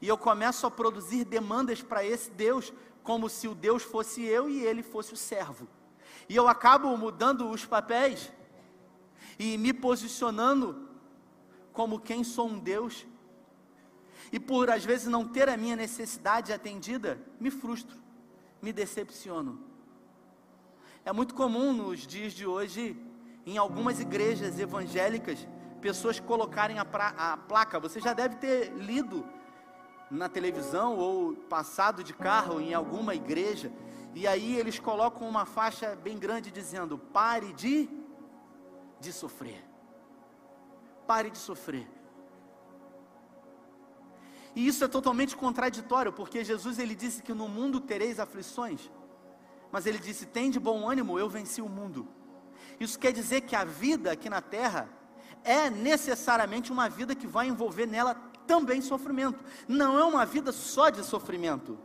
[0.00, 4.48] E eu começo a produzir demandas para esse Deus, como se o Deus fosse eu
[4.48, 5.68] e ele fosse o servo.
[6.28, 8.32] E eu acabo mudando os papéis
[9.38, 10.88] e me posicionando
[11.72, 13.06] como quem sou um Deus.
[14.32, 17.96] E por às vezes não ter a minha necessidade atendida, me frustro,
[18.60, 19.60] me decepciono.
[21.04, 22.96] É muito comum nos dias de hoje,
[23.44, 25.46] em algumas igrejas evangélicas,
[25.82, 27.78] pessoas colocarem a, pra, a placa.
[27.78, 29.26] Você já deve ter lido
[30.10, 33.70] na televisão ou passado de carro em alguma igreja,
[34.14, 37.90] e aí eles colocam uma faixa bem grande dizendo: pare de,
[38.98, 39.62] de sofrer.
[41.06, 41.86] Pare de sofrer.
[44.54, 48.90] E isso é totalmente contraditório, porque Jesus ele disse que no mundo tereis aflições
[49.72, 52.06] mas ele disse: Tem de bom ânimo, eu venci o mundo.
[52.78, 54.88] Isso quer dizer que a vida aqui na terra
[55.44, 58.14] é necessariamente uma vida que vai envolver nela
[58.46, 59.44] também sofrimento.
[59.66, 61.78] Não é uma vida só de sofrimento,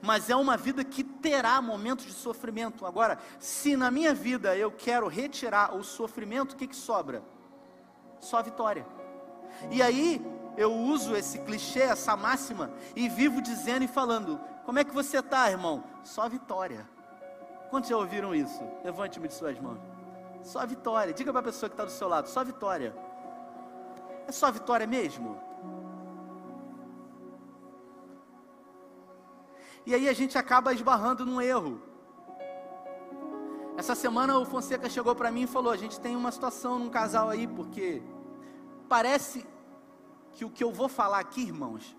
[0.00, 2.86] mas é uma vida que terá momentos de sofrimento.
[2.86, 7.22] Agora, se na minha vida eu quero retirar o sofrimento, o que, que sobra?
[8.20, 8.86] Só vitória.
[9.70, 10.24] E aí
[10.56, 15.18] eu uso esse clichê, essa máxima, e vivo dizendo e falando: como é que você
[15.18, 15.84] está, irmão?
[16.04, 16.88] Só vitória.
[17.70, 18.62] Quantos já ouviram isso?
[18.84, 19.97] Levante-me de suas mãos.
[20.42, 21.12] Só vitória.
[21.12, 22.94] Diga para a pessoa que está do seu lado: só vitória.
[24.26, 25.40] É só vitória mesmo?
[29.86, 31.80] E aí a gente acaba esbarrando num erro.
[33.76, 36.90] Essa semana o Fonseca chegou para mim e falou: a gente tem uma situação num
[36.90, 38.02] casal aí, porque
[38.88, 39.46] parece
[40.32, 41.96] que o que eu vou falar aqui, irmãos,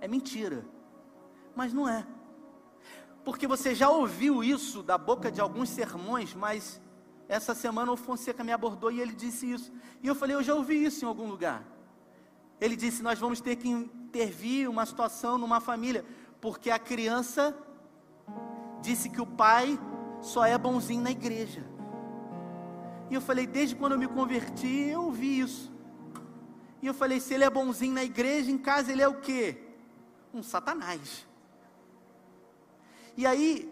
[0.00, 0.64] é mentira.
[1.54, 2.06] Mas não é
[3.24, 6.80] porque você já ouviu isso da boca de alguns sermões, mas
[7.32, 9.72] essa semana o Fonseca me abordou e ele disse isso.
[10.02, 11.64] E eu falei, eu já ouvi isso em algum lugar.
[12.60, 16.04] Ele disse: Nós vamos ter que intervir uma situação numa família,
[16.40, 17.56] porque a criança
[18.80, 19.76] disse que o pai
[20.20, 21.64] só é bonzinho na igreja.
[23.10, 25.72] E eu falei: Desde quando eu me converti, eu ouvi isso.
[26.80, 29.58] E eu falei: Se ele é bonzinho na igreja, em casa ele é o quê?
[30.32, 31.26] Um satanás.
[33.16, 33.71] E aí,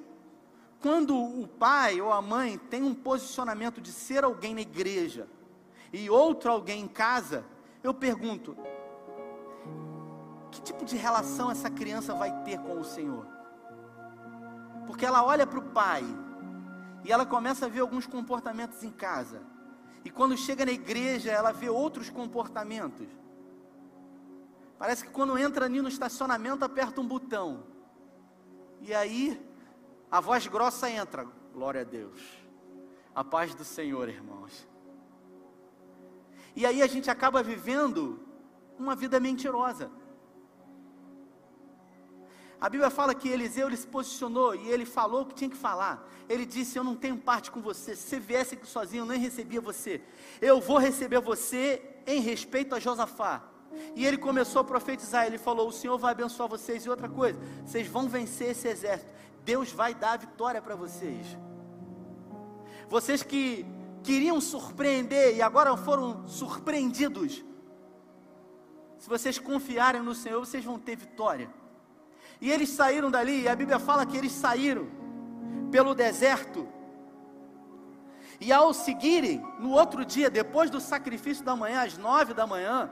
[0.80, 5.28] quando o pai ou a mãe tem um posicionamento de ser alguém na igreja
[5.92, 7.44] e outro alguém em casa,
[7.82, 8.56] eu pergunto:
[10.50, 13.26] que tipo de relação essa criança vai ter com o Senhor?
[14.86, 16.02] Porque ela olha para o pai
[17.04, 19.42] e ela começa a ver alguns comportamentos em casa.
[20.04, 23.06] E quando chega na igreja, ela vê outros comportamentos.
[24.78, 27.64] Parece que quando entra ali no estacionamento, aperta um botão.
[28.80, 29.38] E aí,
[30.10, 31.26] a voz grossa entra.
[31.52, 32.20] Glória a Deus.
[33.14, 34.66] A paz do Senhor, irmãos.
[36.56, 38.20] E aí a gente acaba vivendo
[38.78, 39.90] uma vida mentirosa.
[42.60, 45.56] A Bíblia fala que Eliseu ele se posicionou e ele falou o que tinha que
[45.56, 46.06] falar.
[46.28, 47.96] Ele disse: Eu não tenho parte com você.
[47.96, 50.02] Se você viesse aqui sozinho, eu nem recebia você.
[50.42, 53.42] Eu vou receber você em respeito a Josafá.
[53.94, 55.26] E ele começou a profetizar.
[55.26, 56.84] Ele falou: O Senhor vai abençoar vocês.
[56.84, 59.10] E outra coisa, vocês vão vencer esse exército.
[59.44, 61.36] Deus vai dar a vitória para vocês.
[62.88, 63.64] Vocês que
[64.02, 67.44] queriam surpreender e agora foram surpreendidos.
[68.98, 71.50] Se vocês confiarem no Senhor, vocês vão ter vitória.
[72.40, 74.88] E eles saíram dali, e a Bíblia fala que eles saíram
[75.70, 76.68] pelo deserto.
[78.40, 82.90] E ao seguirem, no outro dia, depois do sacrifício da manhã, às nove da manhã,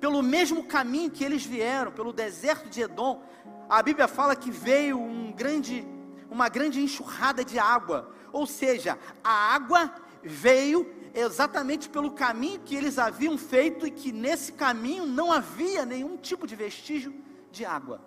[0.00, 3.22] pelo mesmo caminho que eles vieram, pelo deserto de Edom,
[3.68, 5.86] a Bíblia fala que veio um grande,
[6.30, 12.98] uma grande enxurrada de água, ou seja, a água veio exatamente pelo caminho que eles
[12.98, 17.14] haviam feito e que nesse caminho não havia nenhum tipo de vestígio
[17.50, 18.00] de água.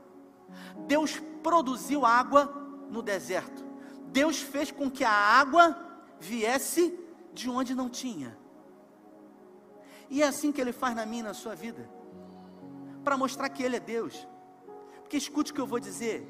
[0.88, 2.46] Deus produziu água
[2.90, 3.66] no deserto.
[4.08, 5.78] Deus fez com que a água
[6.20, 6.98] viesse
[7.34, 8.38] de onde não tinha.
[10.10, 11.90] E é assim que Ele faz na minha na sua vida,
[13.04, 14.28] para mostrar que Ele é Deus.
[15.10, 16.24] Porque escute o que eu vou dizer: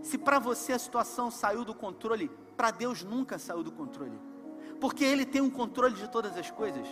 [0.00, 4.18] se para você a situação saiu do controle, para Deus nunca saiu do controle,
[4.80, 6.88] porque Ele tem um controle de todas as coisas.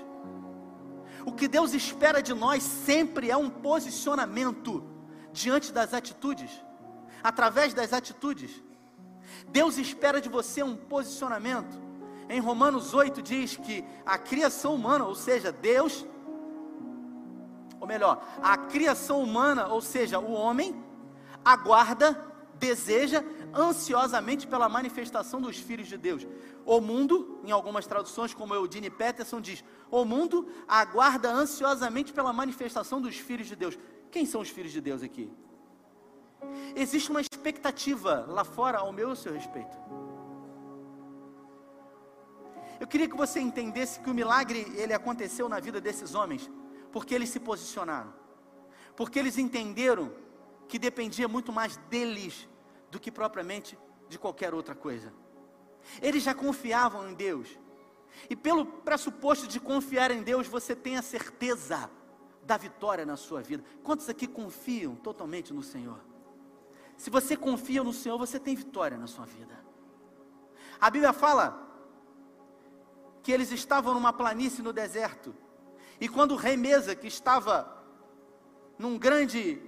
[1.24, 4.84] O que Deus espera de nós sempre é um posicionamento
[5.32, 6.50] diante das atitudes,
[7.24, 8.62] através das atitudes.
[9.48, 11.80] Deus espera de você um posicionamento.
[12.28, 16.06] Em Romanos 8 diz que a criação humana, ou seja, Deus,
[17.80, 20.84] ou melhor, a criação humana, ou seja, o homem,
[21.46, 22.08] aguarda,
[22.54, 23.22] deseja
[23.54, 26.26] ansiosamente pela manifestação dos filhos de Deus.
[26.64, 33.00] O mundo, em algumas traduções, como Eudine Peterson diz, o mundo aguarda ansiosamente pela manifestação
[33.00, 33.78] dos filhos de Deus.
[34.10, 35.30] Quem são os filhos de Deus aqui?
[36.74, 39.76] Existe uma expectativa lá fora ao meu e ao seu respeito.
[42.80, 46.50] Eu queria que você entendesse que o milagre ele aconteceu na vida desses homens,
[46.90, 48.12] porque eles se posicionaram.
[48.96, 50.10] Porque eles entenderam
[50.68, 52.48] que dependia muito mais deles
[52.90, 55.12] do que propriamente de qualquer outra coisa.
[56.00, 57.48] Eles já confiavam em Deus.
[58.30, 61.90] E pelo pressuposto de confiar em Deus, você tem a certeza
[62.42, 63.64] da vitória na sua vida.
[63.82, 66.00] Quantos aqui confiam totalmente no Senhor?
[66.96, 69.58] Se você confia no Senhor, você tem vitória na sua vida.
[70.80, 71.62] A Bíblia fala
[73.22, 75.34] que eles estavam numa planície no deserto.
[76.00, 77.76] E quando o rei Mesa, que estava
[78.78, 79.60] num grande,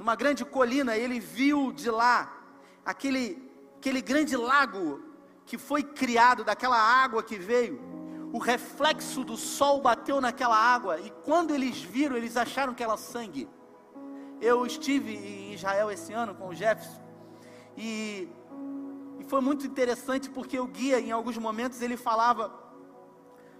[0.00, 2.34] numa grande colina, ele viu de lá
[2.82, 5.04] aquele, aquele grande lago
[5.44, 7.78] que foi criado daquela água que veio.
[8.32, 12.96] O reflexo do sol bateu naquela água e quando eles viram, eles acharam que era
[12.96, 13.46] sangue.
[14.40, 17.02] Eu estive em Israel esse ano com o Jefferson
[17.76, 18.26] e
[19.28, 22.50] foi muito interessante porque o guia, em alguns momentos, ele falava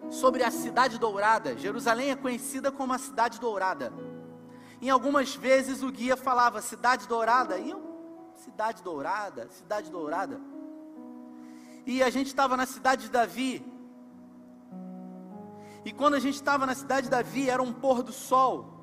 [0.08, 1.58] sobre a cidade dourada.
[1.58, 3.92] Jerusalém é conhecida como a cidade dourada.
[4.80, 7.82] Em algumas vezes o guia falava cidade dourada, e eu,
[8.36, 10.40] cidade dourada, cidade dourada.
[11.84, 13.64] E a gente estava na cidade de Davi.
[15.84, 18.80] E quando a gente estava na cidade de Davi, era um pôr do sol.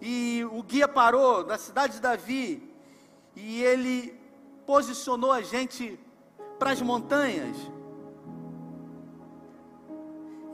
[0.00, 2.72] E o guia parou na cidade de Davi
[3.34, 4.18] e ele
[4.64, 5.98] posicionou a gente
[6.58, 7.56] para as montanhas.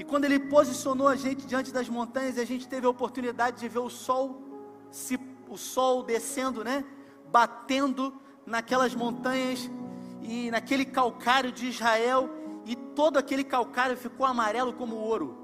[0.04, 3.68] E quando ele posicionou a gente diante das montanhas, a gente teve a oportunidade de
[3.68, 4.42] ver o sol,
[4.90, 6.84] se, o sol descendo, né?
[7.30, 8.12] Batendo
[8.44, 9.70] naquelas montanhas
[10.20, 12.28] e naquele calcário de Israel,
[12.66, 15.38] e todo aquele calcário ficou amarelo como ouro.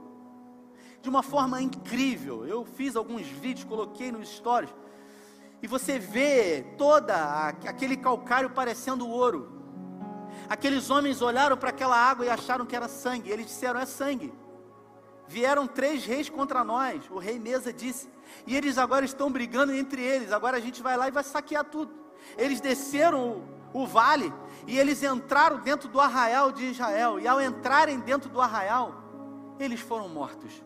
[1.01, 2.47] De uma forma incrível.
[2.47, 4.75] Eu fiz alguns vídeos, coloquei nos stories
[5.63, 9.61] e você vê toda aquele calcário parecendo ouro.
[10.49, 13.31] Aqueles homens olharam para aquela água e acharam que era sangue.
[13.31, 14.33] Eles disseram: é sangue.
[15.31, 17.09] Vieram três reis contra nós.
[17.09, 18.11] O rei Mesa disse.
[18.45, 20.33] E eles agora estão brigando entre eles.
[20.33, 21.95] Agora a gente vai lá e vai saquear tudo.
[22.37, 24.33] Eles desceram o, o vale
[24.67, 27.21] e eles entraram dentro do arraial de Israel.
[27.21, 30.65] E ao entrarem dentro do arraial, eles foram mortos.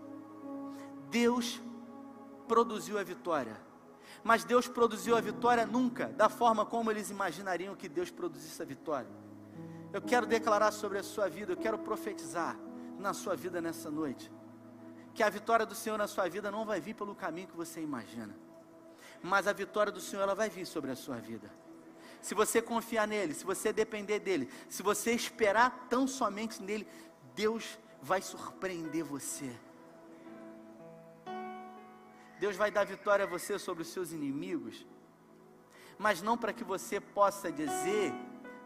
[1.10, 1.60] Deus
[2.48, 3.62] produziu a vitória
[4.25, 8.65] mas Deus produziu a vitória nunca da forma como eles imaginariam que Deus produzisse a
[8.65, 9.10] vitória.
[9.92, 12.58] Eu quero declarar sobre a sua vida, eu quero profetizar
[12.98, 14.33] na sua vida nessa noite,
[15.15, 17.81] que a vitória do Senhor na sua vida não vai vir pelo caminho que você
[17.81, 18.35] imagina,
[19.23, 21.50] mas a vitória do Senhor ela vai vir sobre a sua vida.
[22.21, 26.87] Se você confiar nele, se você depender dele, se você esperar tão somente nele,
[27.35, 29.50] Deus vai surpreender você.
[32.40, 34.85] Deus vai dar vitória a você sobre os seus inimigos,
[35.96, 38.12] mas não para que você possa dizer,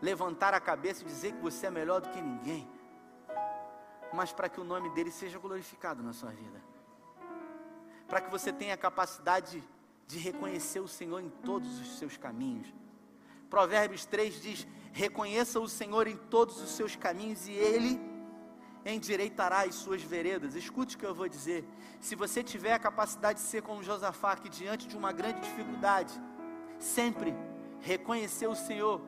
[0.01, 2.67] levantar a cabeça e dizer que você é melhor do que ninguém,
[4.13, 6.63] mas para que o nome dele seja glorificado na sua vida.
[8.07, 9.63] para que você tenha a capacidade
[10.07, 12.73] de reconhecer o Senhor em todos os seus caminhos.
[13.51, 18.01] Provérbios 3 diz: Reconheça o Senhor em todos os seus caminhos e Ele
[18.85, 20.55] endireitará as suas veredas.
[20.55, 21.65] Escute o que eu vou dizer.
[22.01, 26.13] Se você tiver a capacidade de ser como Josafá, que diante de uma grande dificuldade,
[26.79, 27.35] sempre
[27.81, 29.03] reconhecer o Senhor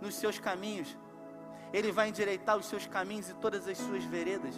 [0.00, 0.96] nos seus caminhos,
[1.72, 4.54] Ele vai endireitar os seus caminhos e todas as suas veredas.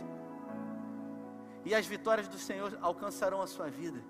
[1.65, 4.01] E as vitórias do Senhor alcançarão a sua vida.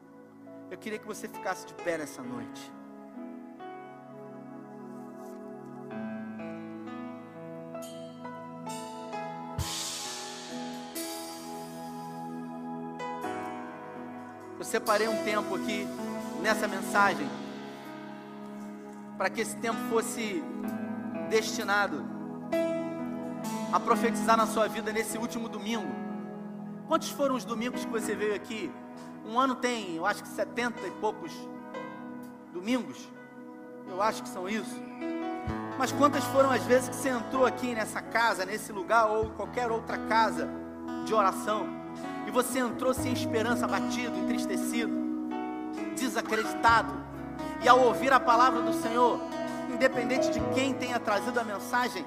[0.71, 2.73] Eu queria que você ficasse de pé nessa noite.
[14.59, 15.87] Eu separei um tempo aqui
[16.41, 17.29] nessa mensagem
[19.19, 20.43] para que esse tempo fosse
[21.29, 22.12] destinado
[23.73, 25.91] a profetizar na sua vida nesse último domingo.
[26.87, 28.71] Quantos foram os domingos que você veio aqui?
[29.25, 31.33] Um ano tem, eu acho que 70 e poucos
[32.53, 33.09] domingos.
[33.89, 34.77] Eu acho que são isso.
[35.79, 39.71] Mas quantas foram as vezes que você entrou aqui nessa casa, nesse lugar ou qualquer
[39.71, 40.49] outra casa
[41.07, 41.67] de oração,
[42.27, 44.93] e você entrou sem esperança, abatido, entristecido,
[45.97, 46.93] desacreditado,
[47.63, 49.19] e ao ouvir a palavra do Senhor,
[49.73, 52.05] independente de quem tenha trazido a mensagem,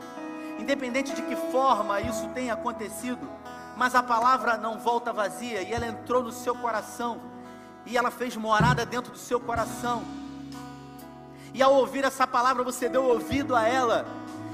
[0.59, 3.27] independente de que forma isso tenha acontecido,
[3.75, 7.19] mas a palavra não volta vazia e ela entrou no seu coração
[7.85, 10.03] e ela fez morada dentro do seu coração.
[11.53, 14.05] E ao ouvir essa palavra, você deu ouvido a ela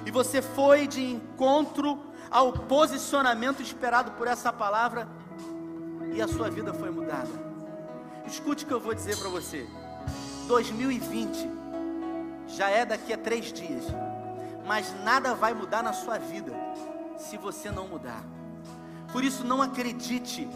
[0.06, 2.00] e você foi de encontro
[2.30, 5.08] ao posicionamento esperado por essa palavra
[6.14, 7.30] e a sua vida foi mudada.
[8.26, 9.68] Escute o que eu vou dizer para você.
[10.48, 11.50] 2020
[12.48, 13.86] já é daqui a três dias,
[14.66, 16.54] mas nada vai mudar na sua vida
[17.18, 18.24] se você não mudar.
[19.12, 20.48] Por isso, não acredite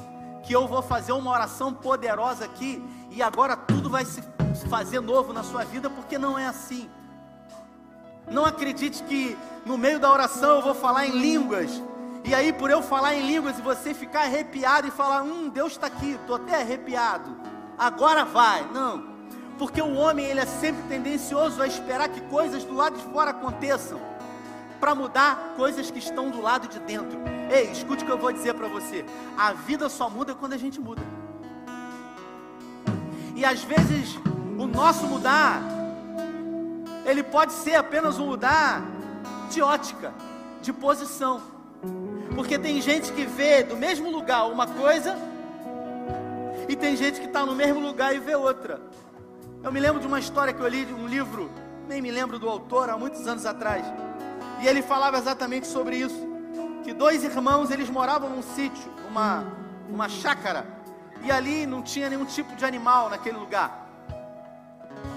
[0.43, 4.22] que eu vou fazer uma oração poderosa aqui e agora tudo vai se
[4.70, 6.89] fazer novo na sua vida, porque não é assim.
[8.30, 11.82] Não acredite que no meio da oração eu vou falar em línguas.
[12.24, 15.74] E aí, por eu falar em línguas e você ficar arrepiado e falar: Hum, Deus
[15.74, 17.36] está aqui, estou até arrepiado.
[17.78, 18.66] Agora vai.
[18.72, 19.14] Não.
[19.58, 23.32] Porque o homem ele é sempre tendencioso a esperar que coisas do lado de fora
[23.32, 23.99] aconteçam
[24.80, 27.18] para mudar coisas que estão do lado de dentro.
[27.49, 29.06] Ei, escute o que eu vou dizer para você.
[29.38, 31.01] A vida só muda quando a gente muda.
[33.36, 34.18] E às vezes
[34.58, 35.62] o nosso mudar
[37.06, 38.82] ele pode ser apenas um mudar
[39.49, 40.14] de ótica,
[40.62, 41.41] de posição.
[42.34, 45.16] Porque tem gente que vê do mesmo lugar uma coisa
[46.68, 48.82] e tem gente que está no mesmo lugar e vê outra.
[49.66, 51.49] Eu me lembro de uma história que eu li de um livro,
[51.88, 53.84] nem me lembro do autor, há muitos anos atrás.
[54.61, 56.22] E ele falava exatamente sobre isso,
[56.84, 59.43] que dois irmãos, eles moravam num sítio, uma
[59.89, 60.68] uma chácara,
[61.24, 63.89] e ali não tinha nenhum tipo de animal naquele lugar.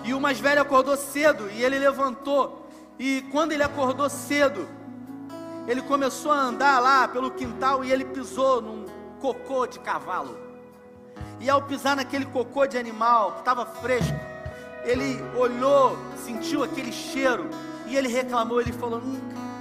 [0.03, 2.66] E o mais velho acordou cedo e ele levantou.
[2.99, 4.66] E quando ele acordou cedo,
[5.66, 8.86] ele começou a andar lá pelo quintal e ele pisou num
[9.20, 10.38] cocô de cavalo.
[11.38, 14.28] E ao pisar naquele cocô de animal, que estava fresco,
[14.89, 17.51] ele olhou, sentiu aquele cheiro
[17.86, 18.61] e ele reclamou.
[18.61, 19.20] Ele falou: hum,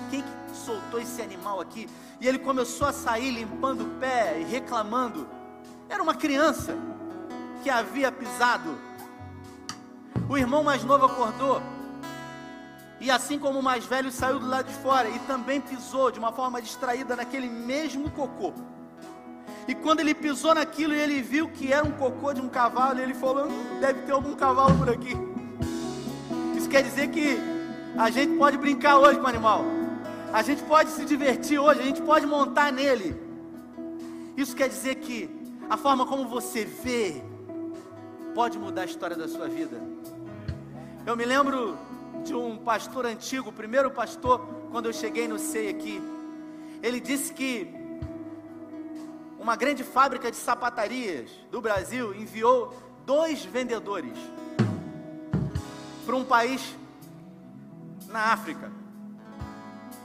[0.10, 1.90] Quem que soltou esse animal aqui?
[2.22, 5.28] E ele começou a sair limpando o pé e reclamando.
[5.90, 6.76] Era uma criança
[7.62, 8.78] que havia pisado.
[10.30, 11.62] O irmão mais novo acordou.
[13.00, 16.18] E assim como o mais velho saiu do lado de fora e também pisou de
[16.18, 18.54] uma forma distraída naquele mesmo cocô.
[19.68, 23.00] E quando ele pisou naquilo e ele viu que era um cocô de um cavalo,
[23.00, 25.14] ele falou: hum, deve ter algum cavalo por aqui.
[26.56, 27.38] Isso quer dizer que
[27.98, 29.66] a gente pode brincar hoje com o animal.
[30.32, 33.16] A gente pode se divertir hoje, a gente pode montar nele.
[34.38, 35.30] Isso quer dizer que
[35.70, 37.22] a forma como você vê
[38.34, 39.82] pode mudar a história da sua vida.
[41.06, 41.78] Eu me lembro
[42.24, 46.02] de um pastor antigo, o primeiro pastor, quando eu cheguei no SEI aqui.
[46.84, 47.74] Ele disse que
[49.48, 54.18] uma grande fábrica de sapatarias do Brasil enviou dois vendedores
[56.06, 56.76] para um país
[58.08, 58.70] na África.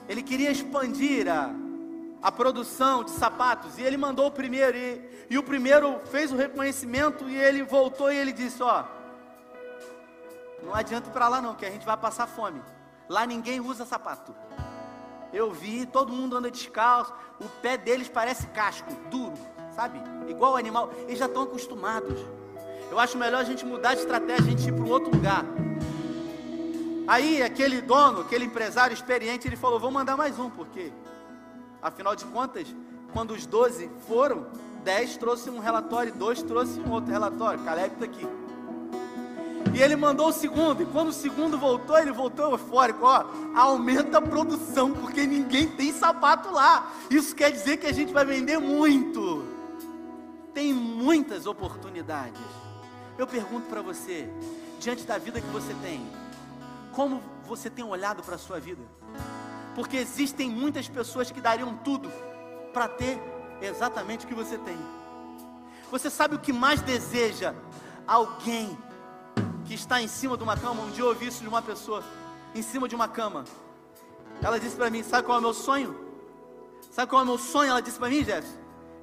[0.08, 1.50] Ele queria expandir a,
[2.22, 6.36] a produção de sapatos e ele mandou o primeiro e, e o primeiro fez o
[6.36, 8.84] reconhecimento e ele voltou e ele disse: ó,
[10.62, 12.62] não adianta para lá não, que a gente vai passar fome.
[13.08, 14.32] Lá ninguém usa sapato.
[15.32, 19.34] Eu vi, todo mundo anda descalço, o pé deles parece casco, duro,
[19.74, 20.00] sabe?
[20.28, 22.20] Igual o animal, eles já estão acostumados.
[22.90, 25.44] Eu acho melhor a gente mudar de estratégia, a gente ir para um outro lugar.
[27.08, 30.92] Aí aquele dono, aquele empresário experiente, ele falou: vamos mandar mais um, porque
[31.80, 32.74] afinal de contas,
[33.12, 34.46] quando os doze foram,
[34.82, 37.62] Dez trouxe um relatório, dois trouxe um outro relatório.
[37.64, 38.26] Caleb está aqui.
[39.74, 44.18] E ele mandou o segundo, e quando o segundo voltou, ele voltou eufórico, ó, aumenta
[44.18, 46.92] a produção, porque ninguém tem sapato lá.
[47.10, 49.46] Isso quer dizer que a gente vai vender muito.
[50.52, 52.40] Tem muitas oportunidades.
[53.16, 54.28] Eu pergunto para você,
[54.78, 56.06] diante da vida que você tem,
[56.92, 58.82] como você tem olhado para a sua vida?
[59.74, 62.10] Porque existem muitas pessoas que dariam tudo
[62.74, 63.18] para ter
[63.62, 64.76] exatamente o que você tem.
[65.90, 67.54] Você sabe o que mais deseja?
[68.06, 68.76] Alguém
[69.72, 70.82] que está em cima de uma cama.
[70.82, 72.04] Um dia eu ouvi isso de uma pessoa,
[72.54, 73.44] em cima de uma cama.
[74.42, 75.98] Ela disse para mim: Sabe qual é o meu sonho?
[76.90, 77.70] Sabe qual é o meu sonho?
[77.70, 78.46] Ela disse para mim, Jeff: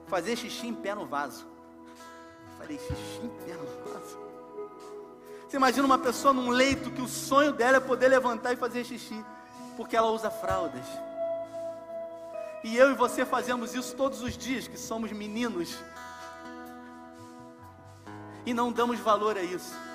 [0.06, 1.48] Fazer xixi em pé no vaso.
[2.52, 4.18] Eu falei: Xixi em pé no vaso.
[5.48, 8.86] Você imagina uma pessoa num leito que o sonho dela é poder levantar e fazer
[8.86, 9.26] xixi,
[9.76, 10.86] porque ela usa fraldas.
[12.64, 15.76] E eu e você fazemos isso todos os dias, que somos meninos,
[18.46, 19.89] e não damos valor a isso.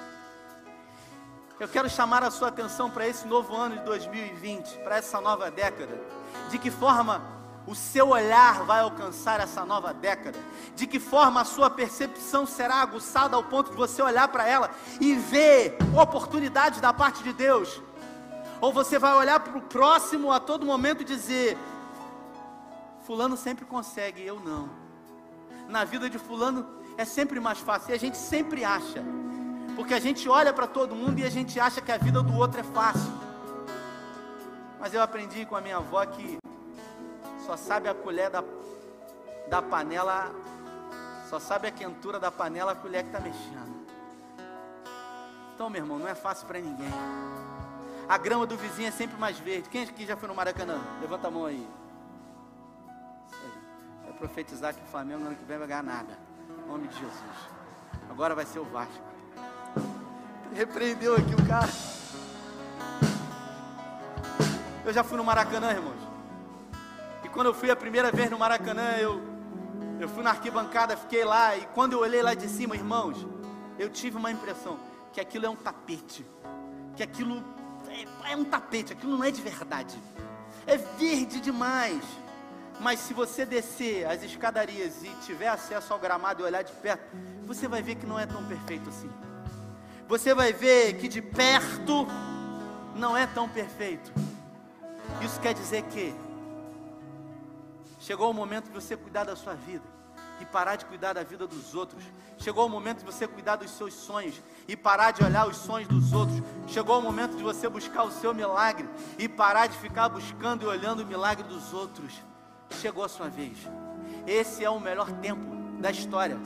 [1.59, 5.53] Eu quero chamar a sua atenção para esse novo ano de 2020, para essa nova
[5.53, 6.01] década.
[6.51, 7.23] De que forma
[7.65, 10.37] o seu olhar vai alcançar essa nova década?
[10.75, 14.69] De que forma a sua percepção será aguçada ao ponto de você olhar para ela
[15.01, 17.81] e ver oportunidades da parte de Deus?
[18.61, 21.57] Ou você vai olhar para o próximo a todo momento e dizer:
[23.07, 24.69] Fulano sempre consegue, eu não.
[25.69, 26.67] Na vida de Fulano
[26.99, 29.05] é sempre mais fácil, e a gente sempre acha
[29.75, 32.37] porque a gente olha para todo mundo e a gente acha que a vida do
[32.37, 33.13] outro é fácil.
[34.79, 36.39] Mas eu aprendi com a minha avó que
[37.45, 38.43] só sabe a colher da,
[39.49, 40.31] da panela,
[41.29, 43.75] só sabe a quentura da panela a colher que está mexendo.
[45.55, 46.91] Então, meu irmão, não é fácil para ninguém.
[48.09, 49.69] A grama do vizinho é sempre mais verde.
[49.69, 50.79] Quem aqui já foi no Maracanã?
[51.01, 51.67] Levanta a mão aí.
[54.05, 56.19] Vai profetizar que o Flamengo no ano que vem vai ganhar nada.
[56.63, 57.55] Em nome de Jesus.
[58.11, 59.14] Agora vai ser o Vasco
[60.53, 61.69] repreendeu aqui o cara.
[64.85, 65.99] Eu já fui no Maracanã, irmãos.
[67.25, 69.21] E quando eu fui a primeira vez no Maracanã, eu,
[69.99, 71.57] eu fui na arquibancada, fiquei lá.
[71.57, 73.27] E quando eu olhei lá de cima, irmãos,
[73.79, 74.79] eu tive uma impressão
[75.13, 76.25] que aquilo é um tapete.
[76.97, 77.43] Que aquilo
[77.89, 79.99] é, é um tapete, aquilo não é de verdade.
[80.67, 82.03] É verde demais.
[82.81, 87.17] Mas se você descer as escadarias e tiver acesso ao gramado e olhar de perto,
[87.45, 89.11] você vai ver que não é tão perfeito assim
[90.07, 92.07] você vai ver que de perto
[92.95, 94.13] não é tão perfeito.
[95.23, 96.15] Isso quer dizer que
[97.99, 99.85] chegou o momento de você cuidar da sua vida
[100.41, 102.05] e parar de cuidar da vida dos outros.
[102.39, 105.89] Chegou o momento de você cuidar dos seus sonhos e parar de olhar os sonhos
[105.89, 106.43] dos outros.
[106.67, 108.89] Chegou o momento de você buscar o seu milagre
[109.19, 112.13] e parar de ficar buscando e olhando o milagre dos outros.
[112.81, 113.57] Chegou a sua vez.
[114.27, 116.39] Esse é o melhor tempo da história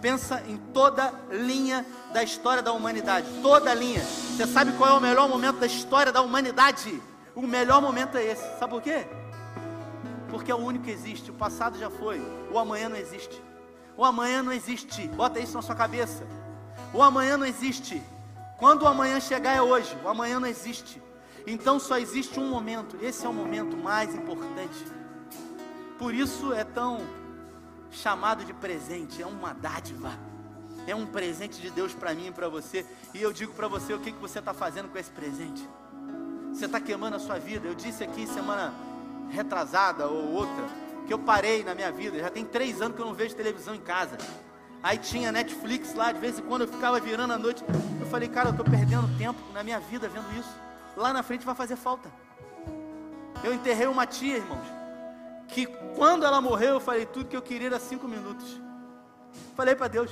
[0.00, 4.00] pensa em toda linha da história da humanidade, toda linha.
[4.00, 7.00] Você sabe qual é o melhor momento da história da humanidade?
[7.34, 8.42] O melhor momento é esse.
[8.58, 9.06] Sabe por quê?
[10.30, 11.30] Porque é o único que existe.
[11.30, 12.20] O passado já foi.
[12.52, 13.42] O amanhã não existe.
[13.96, 15.06] O amanhã não existe.
[15.08, 16.24] Bota isso na sua cabeça.
[16.92, 18.02] O amanhã não existe.
[18.58, 19.96] Quando o amanhã chegar é hoje.
[20.04, 21.00] O amanhã não existe.
[21.46, 22.96] Então só existe um momento.
[23.02, 24.84] Esse é o momento mais importante.
[25.98, 27.00] Por isso é tão
[27.90, 30.12] chamado de presente, é uma dádiva,
[30.86, 32.86] é um presente de Deus para mim e para você.
[33.14, 35.66] E eu digo para você: o que, que você está fazendo com esse presente?
[36.52, 37.66] Você está queimando a sua vida.
[37.66, 38.72] Eu disse aqui semana
[39.30, 40.64] retrasada ou outra
[41.06, 42.18] que eu parei na minha vida.
[42.18, 44.16] Já tem três anos que eu não vejo televisão em casa.
[44.82, 47.62] Aí tinha Netflix lá, de vez em quando eu ficava virando a noite.
[48.00, 50.50] Eu falei, cara, eu estou perdendo tempo na minha vida vendo isso.
[50.96, 52.10] Lá na frente vai fazer falta.
[53.44, 54.79] Eu enterrei uma tia, irmãos
[55.52, 58.60] que quando ela morreu, eu falei, tudo que eu queria era cinco minutos.
[59.56, 60.10] Falei para Deus,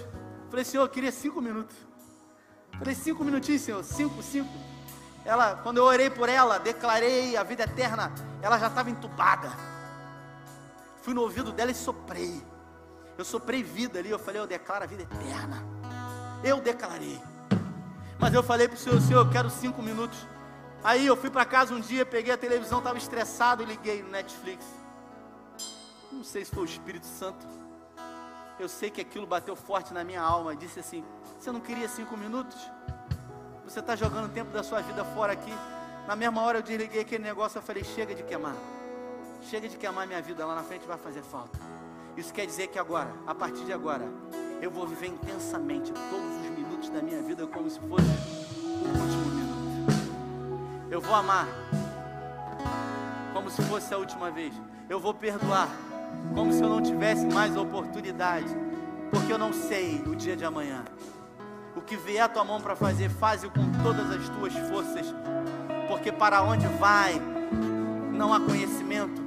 [0.51, 1.77] falei, Senhor, eu queria cinco minutos.
[2.79, 4.51] Falei, cinco minutinhos, Senhor, cinco, cinco.
[5.25, 9.51] Ela, quando eu orei por ela, declarei a vida eterna, ela já estava entubada.
[11.03, 12.43] Fui no ouvido dela e soprei.
[13.17, 15.65] Eu soprei vida ali, eu falei, eu declaro a vida eterna.
[16.45, 17.21] Eu declarei.
[18.19, 20.19] Mas eu falei para o Senhor, Senhor, eu quero cinco minutos.
[20.83, 24.11] Aí eu fui para casa um dia, peguei a televisão, estava estressado e liguei no
[24.11, 24.65] Netflix.
[26.19, 27.47] Não sei se foi o Espírito Santo.
[28.59, 31.05] Eu sei que aquilo bateu forte na minha alma disse assim:
[31.39, 32.59] Você não queria cinco minutos?
[33.65, 35.53] Você está jogando o tempo da sua vida fora aqui.
[36.09, 37.59] Na mesma hora eu desliguei aquele negócio.
[37.59, 38.57] Eu falei: Chega de queimar.
[39.43, 40.45] Chega de queimar minha vida.
[40.45, 41.57] Lá na frente vai fazer falta.
[42.17, 44.05] Isso quer dizer que agora, a partir de agora,
[44.61, 49.25] eu vou viver intensamente todos os minutos da minha vida como se fosse o último
[49.37, 49.93] minuto.
[50.91, 51.47] Eu vou amar
[53.33, 54.53] como se fosse a última vez.
[54.89, 55.69] Eu vou perdoar
[56.35, 58.47] como se eu não tivesse mais oportunidade,
[59.11, 60.85] porque eu não sei o dia de amanhã.
[61.75, 65.15] O que vier a tua mão para fazer, faze com todas as tuas forças,
[65.89, 67.21] porque para onde vai,
[68.13, 69.23] não há conhecimento,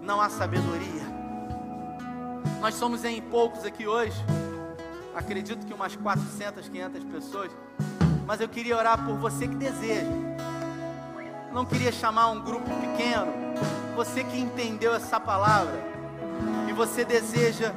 [0.00, 1.02] não há sabedoria.
[2.60, 4.16] Nós somos em poucos aqui hoje,
[5.14, 7.50] acredito que umas 400, 500 pessoas,
[8.26, 10.06] mas eu queria orar por você que deseja.
[11.52, 13.32] Não queria chamar um grupo pequeno,
[13.94, 15.91] você que entendeu essa palavra
[16.72, 17.74] e você deseja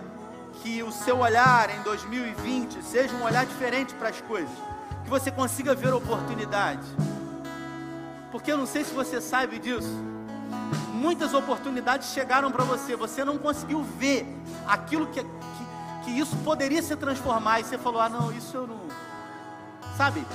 [0.64, 4.56] que o seu olhar em 2020 seja um olhar diferente para as coisas,
[5.04, 6.88] que você consiga ver oportunidades.
[8.32, 9.94] Porque eu não sei se você sabe disso.
[10.94, 14.26] Muitas oportunidades chegaram para você, você não conseguiu ver
[14.66, 18.66] aquilo que, que, que isso poderia se transformar, e você falou: Ah, não, isso eu
[18.66, 18.80] não.
[19.98, 20.26] Sabe?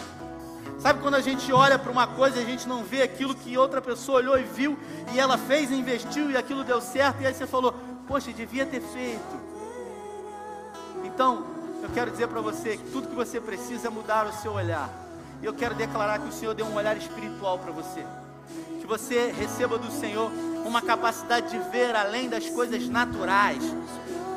[0.79, 3.57] Sabe quando a gente olha para uma coisa e a gente não vê aquilo que
[3.57, 4.79] outra pessoa olhou e viu,
[5.13, 7.75] e ela fez, investiu e aquilo deu certo, e aí você falou:
[8.11, 9.41] Poxa, devia ter feito.
[11.05, 11.45] Então,
[11.81, 14.91] eu quero dizer para você que tudo que você precisa é mudar o seu olhar.
[15.41, 18.05] E eu quero declarar que o Senhor deu um olhar espiritual para você.
[18.81, 20.29] Que você receba do Senhor
[20.67, 23.63] uma capacidade de ver além das coisas naturais.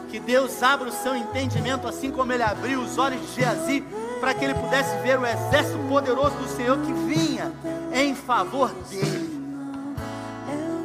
[0.08, 3.84] Que Deus abra o seu entendimento, assim como Ele abriu os olhos de Geazi,
[4.20, 7.52] para que ele pudesse ver o exército poderoso do Senhor que vinha
[7.92, 9.34] em favor dele.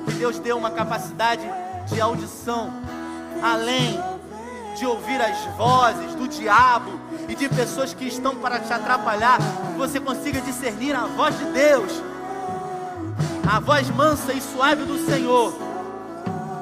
[0.06, 1.46] Que Deus deu uma capacidade
[1.90, 2.72] de audição
[3.42, 4.00] além
[4.76, 9.38] de ouvir as vozes do diabo e de pessoas que estão para te atrapalhar,
[9.76, 11.92] você consiga discernir a voz de Deus,
[13.50, 15.52] a voz mansa e suave do Senhor.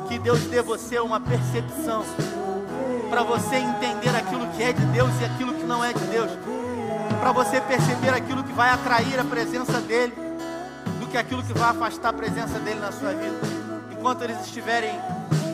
[0.09, 2.05] Que Deus dê você uma percepção
[3.11, 6.31] para você entender aquilo que é de Deus e aquilo que não é de Deus,
[7.20, 10.14] para você perceber aquilo que vai atrair a presença dEle,
[11.01, 13.37] do que aquilo que vai afastar a presença dEle na sua vida.
[13.93, 14.99] Enquanto eles estiverem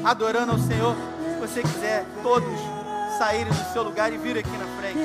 [0.04, 0.94] adorando ao Senhor,
[1.40, 2.48] você quiser, todos
[3.18, 4.98] saírem do seu lugar e vir aqui na frente.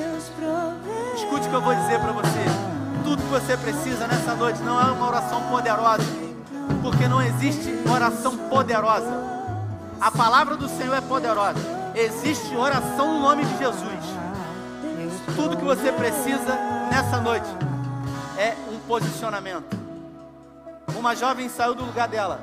[1.15, 2.45] Escute o que eu vou dizer para você.
[3.03, 6.03] Tudo que você precisa nessa noite não é uma oração poderosa,
[6.81, 9.23] porque não existe oração poderosa.
[9.99, 11.59] A palavra do Senhor é poderosa.
[11.95, 14.03] Existe oração no nome de Jesus.
[15.35, 16.55] Tudo que você precisa
[16.91, 17.47] nessa noite
[18.37, 19.77] é um posicionamento.
[20.95, 22.41] Uma jovem saiu do lugar dela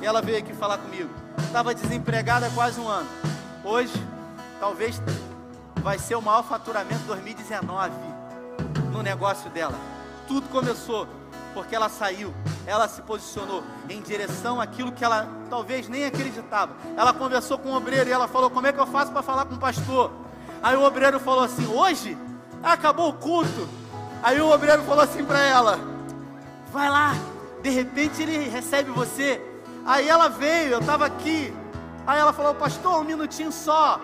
[0.00, 1.10] e ela veio aqui falar comigo
[1.56, 3.08] estava desempregada há quase um ano.
[3.64, 3.94] Hoje,
[4.60, 5.00] talvez
[5.76, 7.92] vai ser o maior faturamento de 2019
[8.92, 9.74] no negócio dela.
[10.28, 11.08] Tudo começou
[11.54, 12.34] porque ela saiu,
[12.66, 16.76] ela se posicionou em direção àquilo que ela talvez nem acreditava.
[16.94, 19.46] Ela conversou com o obreiro e ela falou: Como é que eu faço para falar
[19.46, 20.12] com o pastor?
[20.62, 22.18] Aí o obreiro falou assim: Hoje
[22.62, 23.66] acabou o culto.
[24.22, 25.78] Aí o obreiro falou assim para ela:
[26.70, 27.14] Vai lá,
[27.62, 29.40] de repente ele recebe você
[29.86, 31.54] Aí ela veio, eu estava aqui.
[32.04, 34.00] Aí ela falou, pastor, um minutinho só.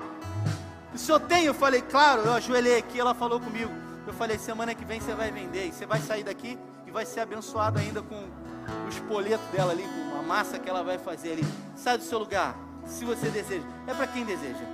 [0.95, 1.45] O senhor tem?
[1.45, 3.73] Eu falei, claro, eu ajoelhei aqui, ela falou comigo.
[4.07, 5.67] Eu falei, semana que vem você vai vender.
[5.67, 6.57] E você vai sair daqui
[6.87, 10.85] e vai ser abençoado ainda com o espoleto dela ali, com a massa que ela
[10.85, 11.45] vai fazer ali.
[11.75, 12.55] Sai do seu lugar,
[12.87, 13.67] se você deseja.
[13.89, 14.65] É para quem deseja.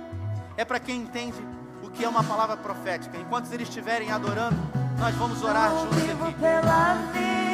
[0.55, 1.43] É para quem entende
[1.89, 3.17] o que é uma palavra profética.
[3.17, 4.55] Enquanto eles estiverem adorando,
[4.97, 6.13] nós vamos orar juntos aqui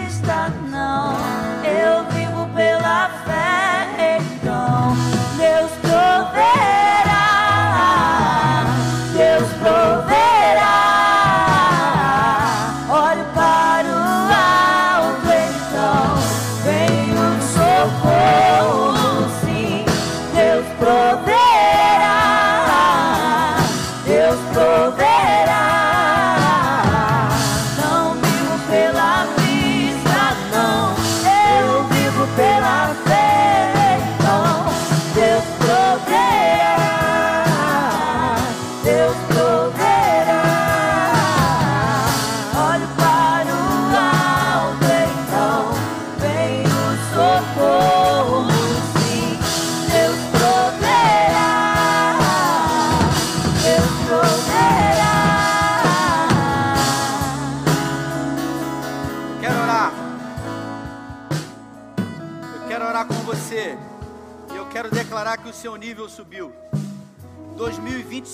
[0.05, 1.15] vista, não.
[1.63, 4.93] Eu vivo pela fé, então
[5.37, 7.15] Deus proverá.
[9.15, 10.04] Deus proverá.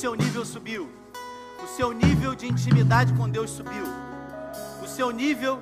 [0.02, 0.90] Seu nível subiu.
[1.64, 3.84] O seu nível de intimidade com Deus subiu.
[4.84, 5.62] O seu nível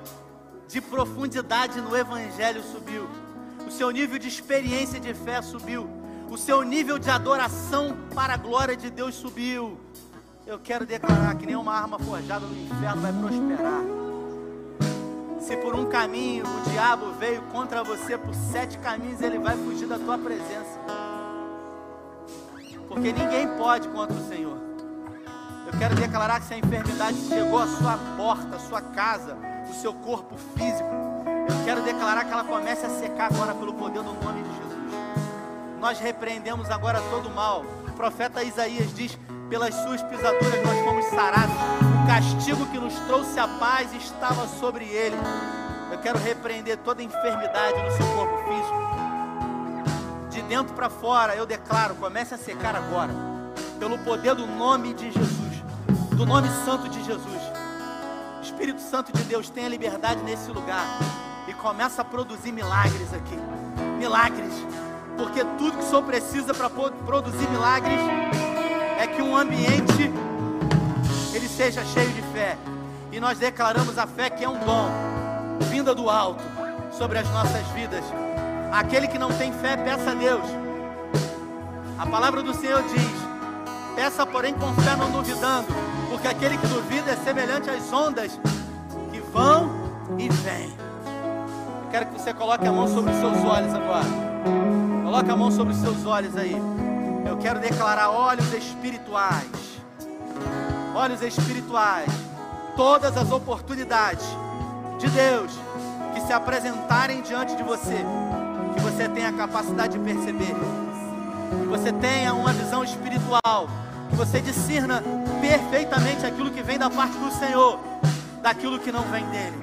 [0.66, 3.06] de profundidade no evangelho subiu.
[3.68, 5.86] O seu nível de experiência de fé subiu.
[6.30, 9.78] O seu nível de adoração para a glória de Deus subiu.
[10.46, 13.82] Eu quero declarar que nenhuma arma forjada no inferno vai prosperar.
[15.38, 19.86] Se por um caminho o diabo veio contra você, por sete caminhos ele vai fugir
[19.86, 20.99] da tua presença.
[22.90, 24.58] Porque ninguém pode contra o Senhor.
[25.64, 29.36] Eu quero declarar que se a enfermidade chegou à sua porta, à sua casa,
[29.70, 30.90] o seu corpo físico,
[31.48, 34.94] eu quero declarar que ela comece a secar agora pelo poder do nome de Jesus.
[35.78, 37.64] Nós repreendemos agora todo o mal.
[37.86, 39.16] O profeta Isaías diz:
[39.48, 41.54] pelas suas pisaduras nós fomos sarados.
[42.02, 45.16] O castigo que nos trouxe a paz estava sobre ele.
[45.92, 49.09] Eu quero repreender toda enfermidade no seu corpo físico.
[50.50, 53.12] De dentro para fora, eu declaro: comece a secar agora,
[53.78, 55.62] pelo poder do nome de Jesus,
[56.10, 57.40] do nome santo de Jesus.
[58.42, 60.84] Espírito Santo de Deus, tenha liberdade nesse lugar
[61.46, 63.38] e começa a produzir milagres aqui.
[63.96, 64.52] Milagres.
[65.16, 68.00] Porque tudo que o Senhor precisa para produzir milagres
[68.98, 70.10] é que um ambiente
[71.32, 72.58] ele seja cheio de fé.
[73.12, 74.90] E nós declaramos a fé que é um dom,
[75.70, 76.42] vinda do alto,
[76.90, 78.02] sobre as nossas vidas.
[78.72, 80.44] Aquele que não tem fé, peça a Deus.
[81.98, 83.10] A palavra do Senhor diz:
[83.96, 85.66] peça, porém, com fé, não duvidando,
[86.08, 88.38] porque aquele que duvida é semelhante às ondas
[89.12, 89.70] que vão
[90.18, 90.72] e vêm.
[91.90, 94.06] Quero que você coloque a mão sobre os seus olhos agora.
[95.02, 96.56] Coloque a mão sobre os seus olhos aí.
[97.26, 99.44] Eu quero declarar olhos espirituais.
[100.94, 102.08] Olhos espirituais.
[102.76, 104.24] Todas as oportunidades
[104.98, 105.52] de Deus
[106.14, 108.04] que se apresentarem diante de você,
[108.74, 110.54] que você tenha a capacidade de perceber,
[111.62, 113.68] que você tenha uma visão espiritual,
[114.10, 115.02] que você discirna
[115.40, 117.78] perfeitamente aquilo que vem da parte do Senhor,
[118.42, 119.56] daquilo que não vem dele,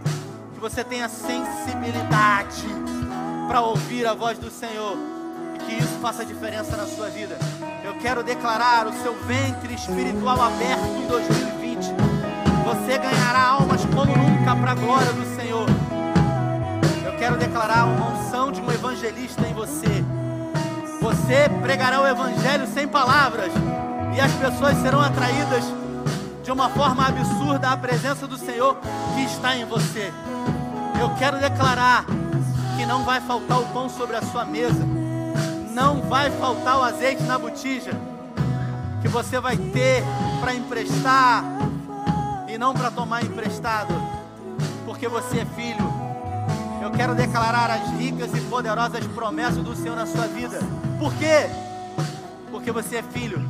[0.53, 2.65] que você tenha sensibilidade
[3.47, 4.97] para ouvir a voz do Senhor
[5.55, 7.37] e que isso faça diferença na sua vida.
[7.83, 11.85] Eu quero declarar o seu ventre espiritual aberto em 2020.
[12.65, 15.65] Você ganhará almas como nunca para a glória do Senhor.
[17.27, 20.01] Quero declarar uma unção de um evangelista em você.
[21.01, 23.51] Você pregará o evangelho sem palavras
[24.15, 25.65] e as pessoas serão atraídas
[26.41, 28.77] de uma forma absurda à presença do Senhor
[29.13, 30.09] que está em você.
[31.01, 32.05] Eu quero declarar
[32.77, 34.85] que não vai faltar o pão sobre a sua mesa,
[35.73, 37.91] não vai faltar o azeite na botija,
[39.01, 40.01] que você vai ter
[40.39, 41.43] para emprestar
[42.47, 43.93] e não para tomar emprestado,
[44.85, 45.96] porque você é filho.
[46.87, 50.57] Eu quero declarar as ricas e poderosas promessas do Senhor na sua vida.
[50.97, 51.49] Por quê?
[52.49, 53.45] Porque você é filho.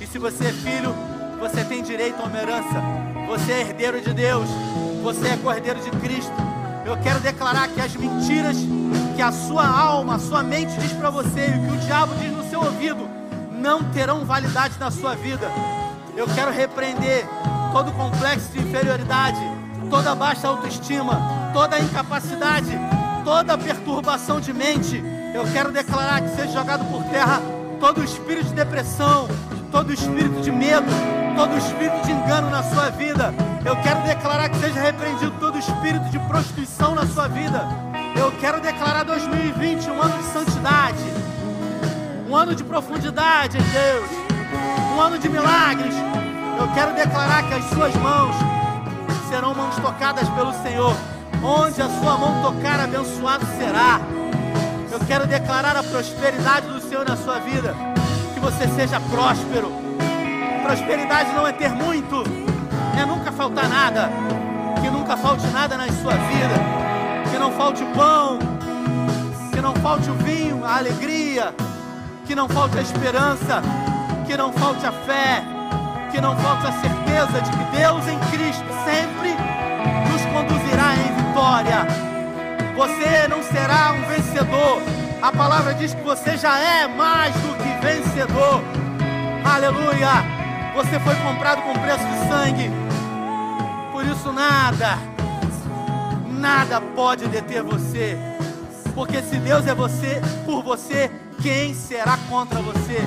[0.00, 0.94] E se você é filho,
[1.40, 2.80] você tem direito a uma herança.
[3.26, 4.48] Você é herdeiro de Deus.
[5.02, 6.32] Você é cordeiro de Cristo.
[6.86, 8.56] Eu quero declarar que as mentiras
[9.16, 12.30] que a sua alma, a sua mente diz para você e que o diabo diz
[12.30, 13.08] no seu ouvido
[13.54, 15.50] não terão validade na sua vida.
[16.16, 17.26] Eu quero repreender
[17.72, 19.40] todo complexo de inferioridade,
[19.90, 22.78] toda baixa autoestima, toda incapacidade,
[23.24, 25.02] toda perturbação de mente.
[25.34, 27.40] Eu quero declarar que seja jogado por terra
[27.80, 29.28] todo espírito de depressão,
[29.70, 30.86] todo espírito de medo,
[31.36, 33.34] todo espírito de engano na sua vida.
[33.64, 37.66] Eu quero declarar que seja repreendido todo espírito de prostituição na sua vida.
[38.16, 41.04] Eu quero declarar 2020 um ano de santidade,
[42.28, 44.10] um ano de profundidade em Deus,
[44.96, 45.94] um ano de milagres.
[46.58, 48.34] Eu quero declarar que as suas mãos
[49.28, 50.96] serão mãos tocadas pelo Senhor.
[51.42, 54.00] Onde a sua mão tocar, abençoado será.
[54.90, 57.74] Eu quero declarar a prosperidade do Senhor na sua vida.
[58.34, 59.70] Que você seja próspero.
[60.62, 62.24] Prosperidade não é ter muito,
[63.00, 64.10] é nunca faltar nada.
[64.80, 67.28] Que nunca falte nada na sua vida.
[67.30, 68.38] Que não falte pão,
[69.52, 71.54] que não falte o vinho, a alegria,
[72.26, 73.62] que não falte a esperança,
[74.26, 75.42] que não falte a fé,
[76.10, 79.34] que não falte a certeza de que Deus em Cristo sempre
[80.10, 81.86] nos conduzirá em vitória.
[82.76, 84.82] Você não será um vencedor.
[85.20, 88.62] A palavra diz que você já é mais do que vencedor.
[89.44, 90.38] Aleluia!
[90.74, 92.70] Você foi comprado com preço de sangue.
[93.90, 94.98] Por isso nada,
[96.28, 98.16] nada pode deter você.
[98.94, 101.10] Porque se Deus é você, por você,
[101.42, 102.98] quem será contra você?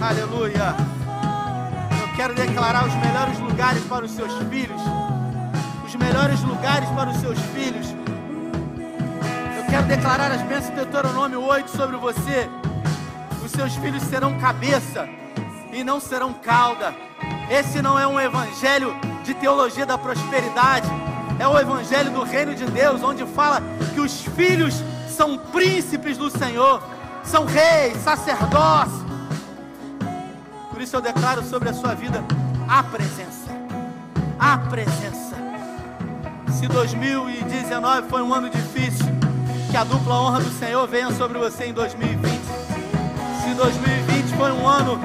[0.00, 0.99] Aleluia!
[2.20, 4.78] Quero declarar os melhores lugares para os seus filhos.
[5.86, 7.86] Os melhores lugares para os seus filhos.
[9.56, 12.46] Eu quero declarar as bênçãos de Deuteronômio 8 sobre você.
[13.42, 15.08] Os seus filhos serão cabeça
[15.72, 16.94] e não serão cauda.
[17.50, 18.94] Esse não é um evangelho
[19.24, 20.90] de teologia da prosperidade.
[21.38, 23.62] É o evangelho do reino de Deus, onde fala
[23.94, 24.74] que os filhos
[25.08, 26.82] são príncipes do Senhor,
[27.24, 29.09] são reis, sacerdócios.
[30.80, 32.24] Por isso eu declaro sobre a sua vida
[32.66, 33.50] a presença.
[34.38, 35.36] A presença.
[36.58, 39.04] Se 2019 foi um ano difícil,
[39.70, 42.24] que a dupla honra do Senhor venha sobre você em 2020.
[43.42, 44.98] Se 2020 foi um ano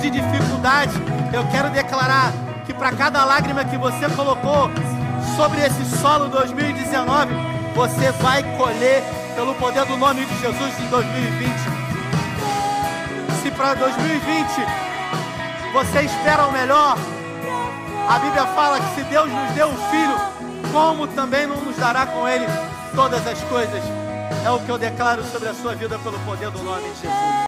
[0.00, 0.94] de dificuldade,
[1.34, 2.32] eu quero declarar
[2.64, 4.70] que para cada lágrima que você colocou
[5.36, 7.34] sobre esse solo 2019,
[7.74, 9.02] você vai colher
[9.34, 11.52] pelo poder do nome de Jesus em 2020.
[13.42, 14.87] Se para 2020
[15.72, 16.96] você espera o melhor,
[18.08, 20.16] a Bíblia fala que se Deus nos deu um filho,
[20.72, 22.46] como também não nos dará com ele
[22.94, 23.82] todas as coisas.
[24.44, 27.28] É o que eu declaro sobre a sua vida pelo poder do nome de Jesus.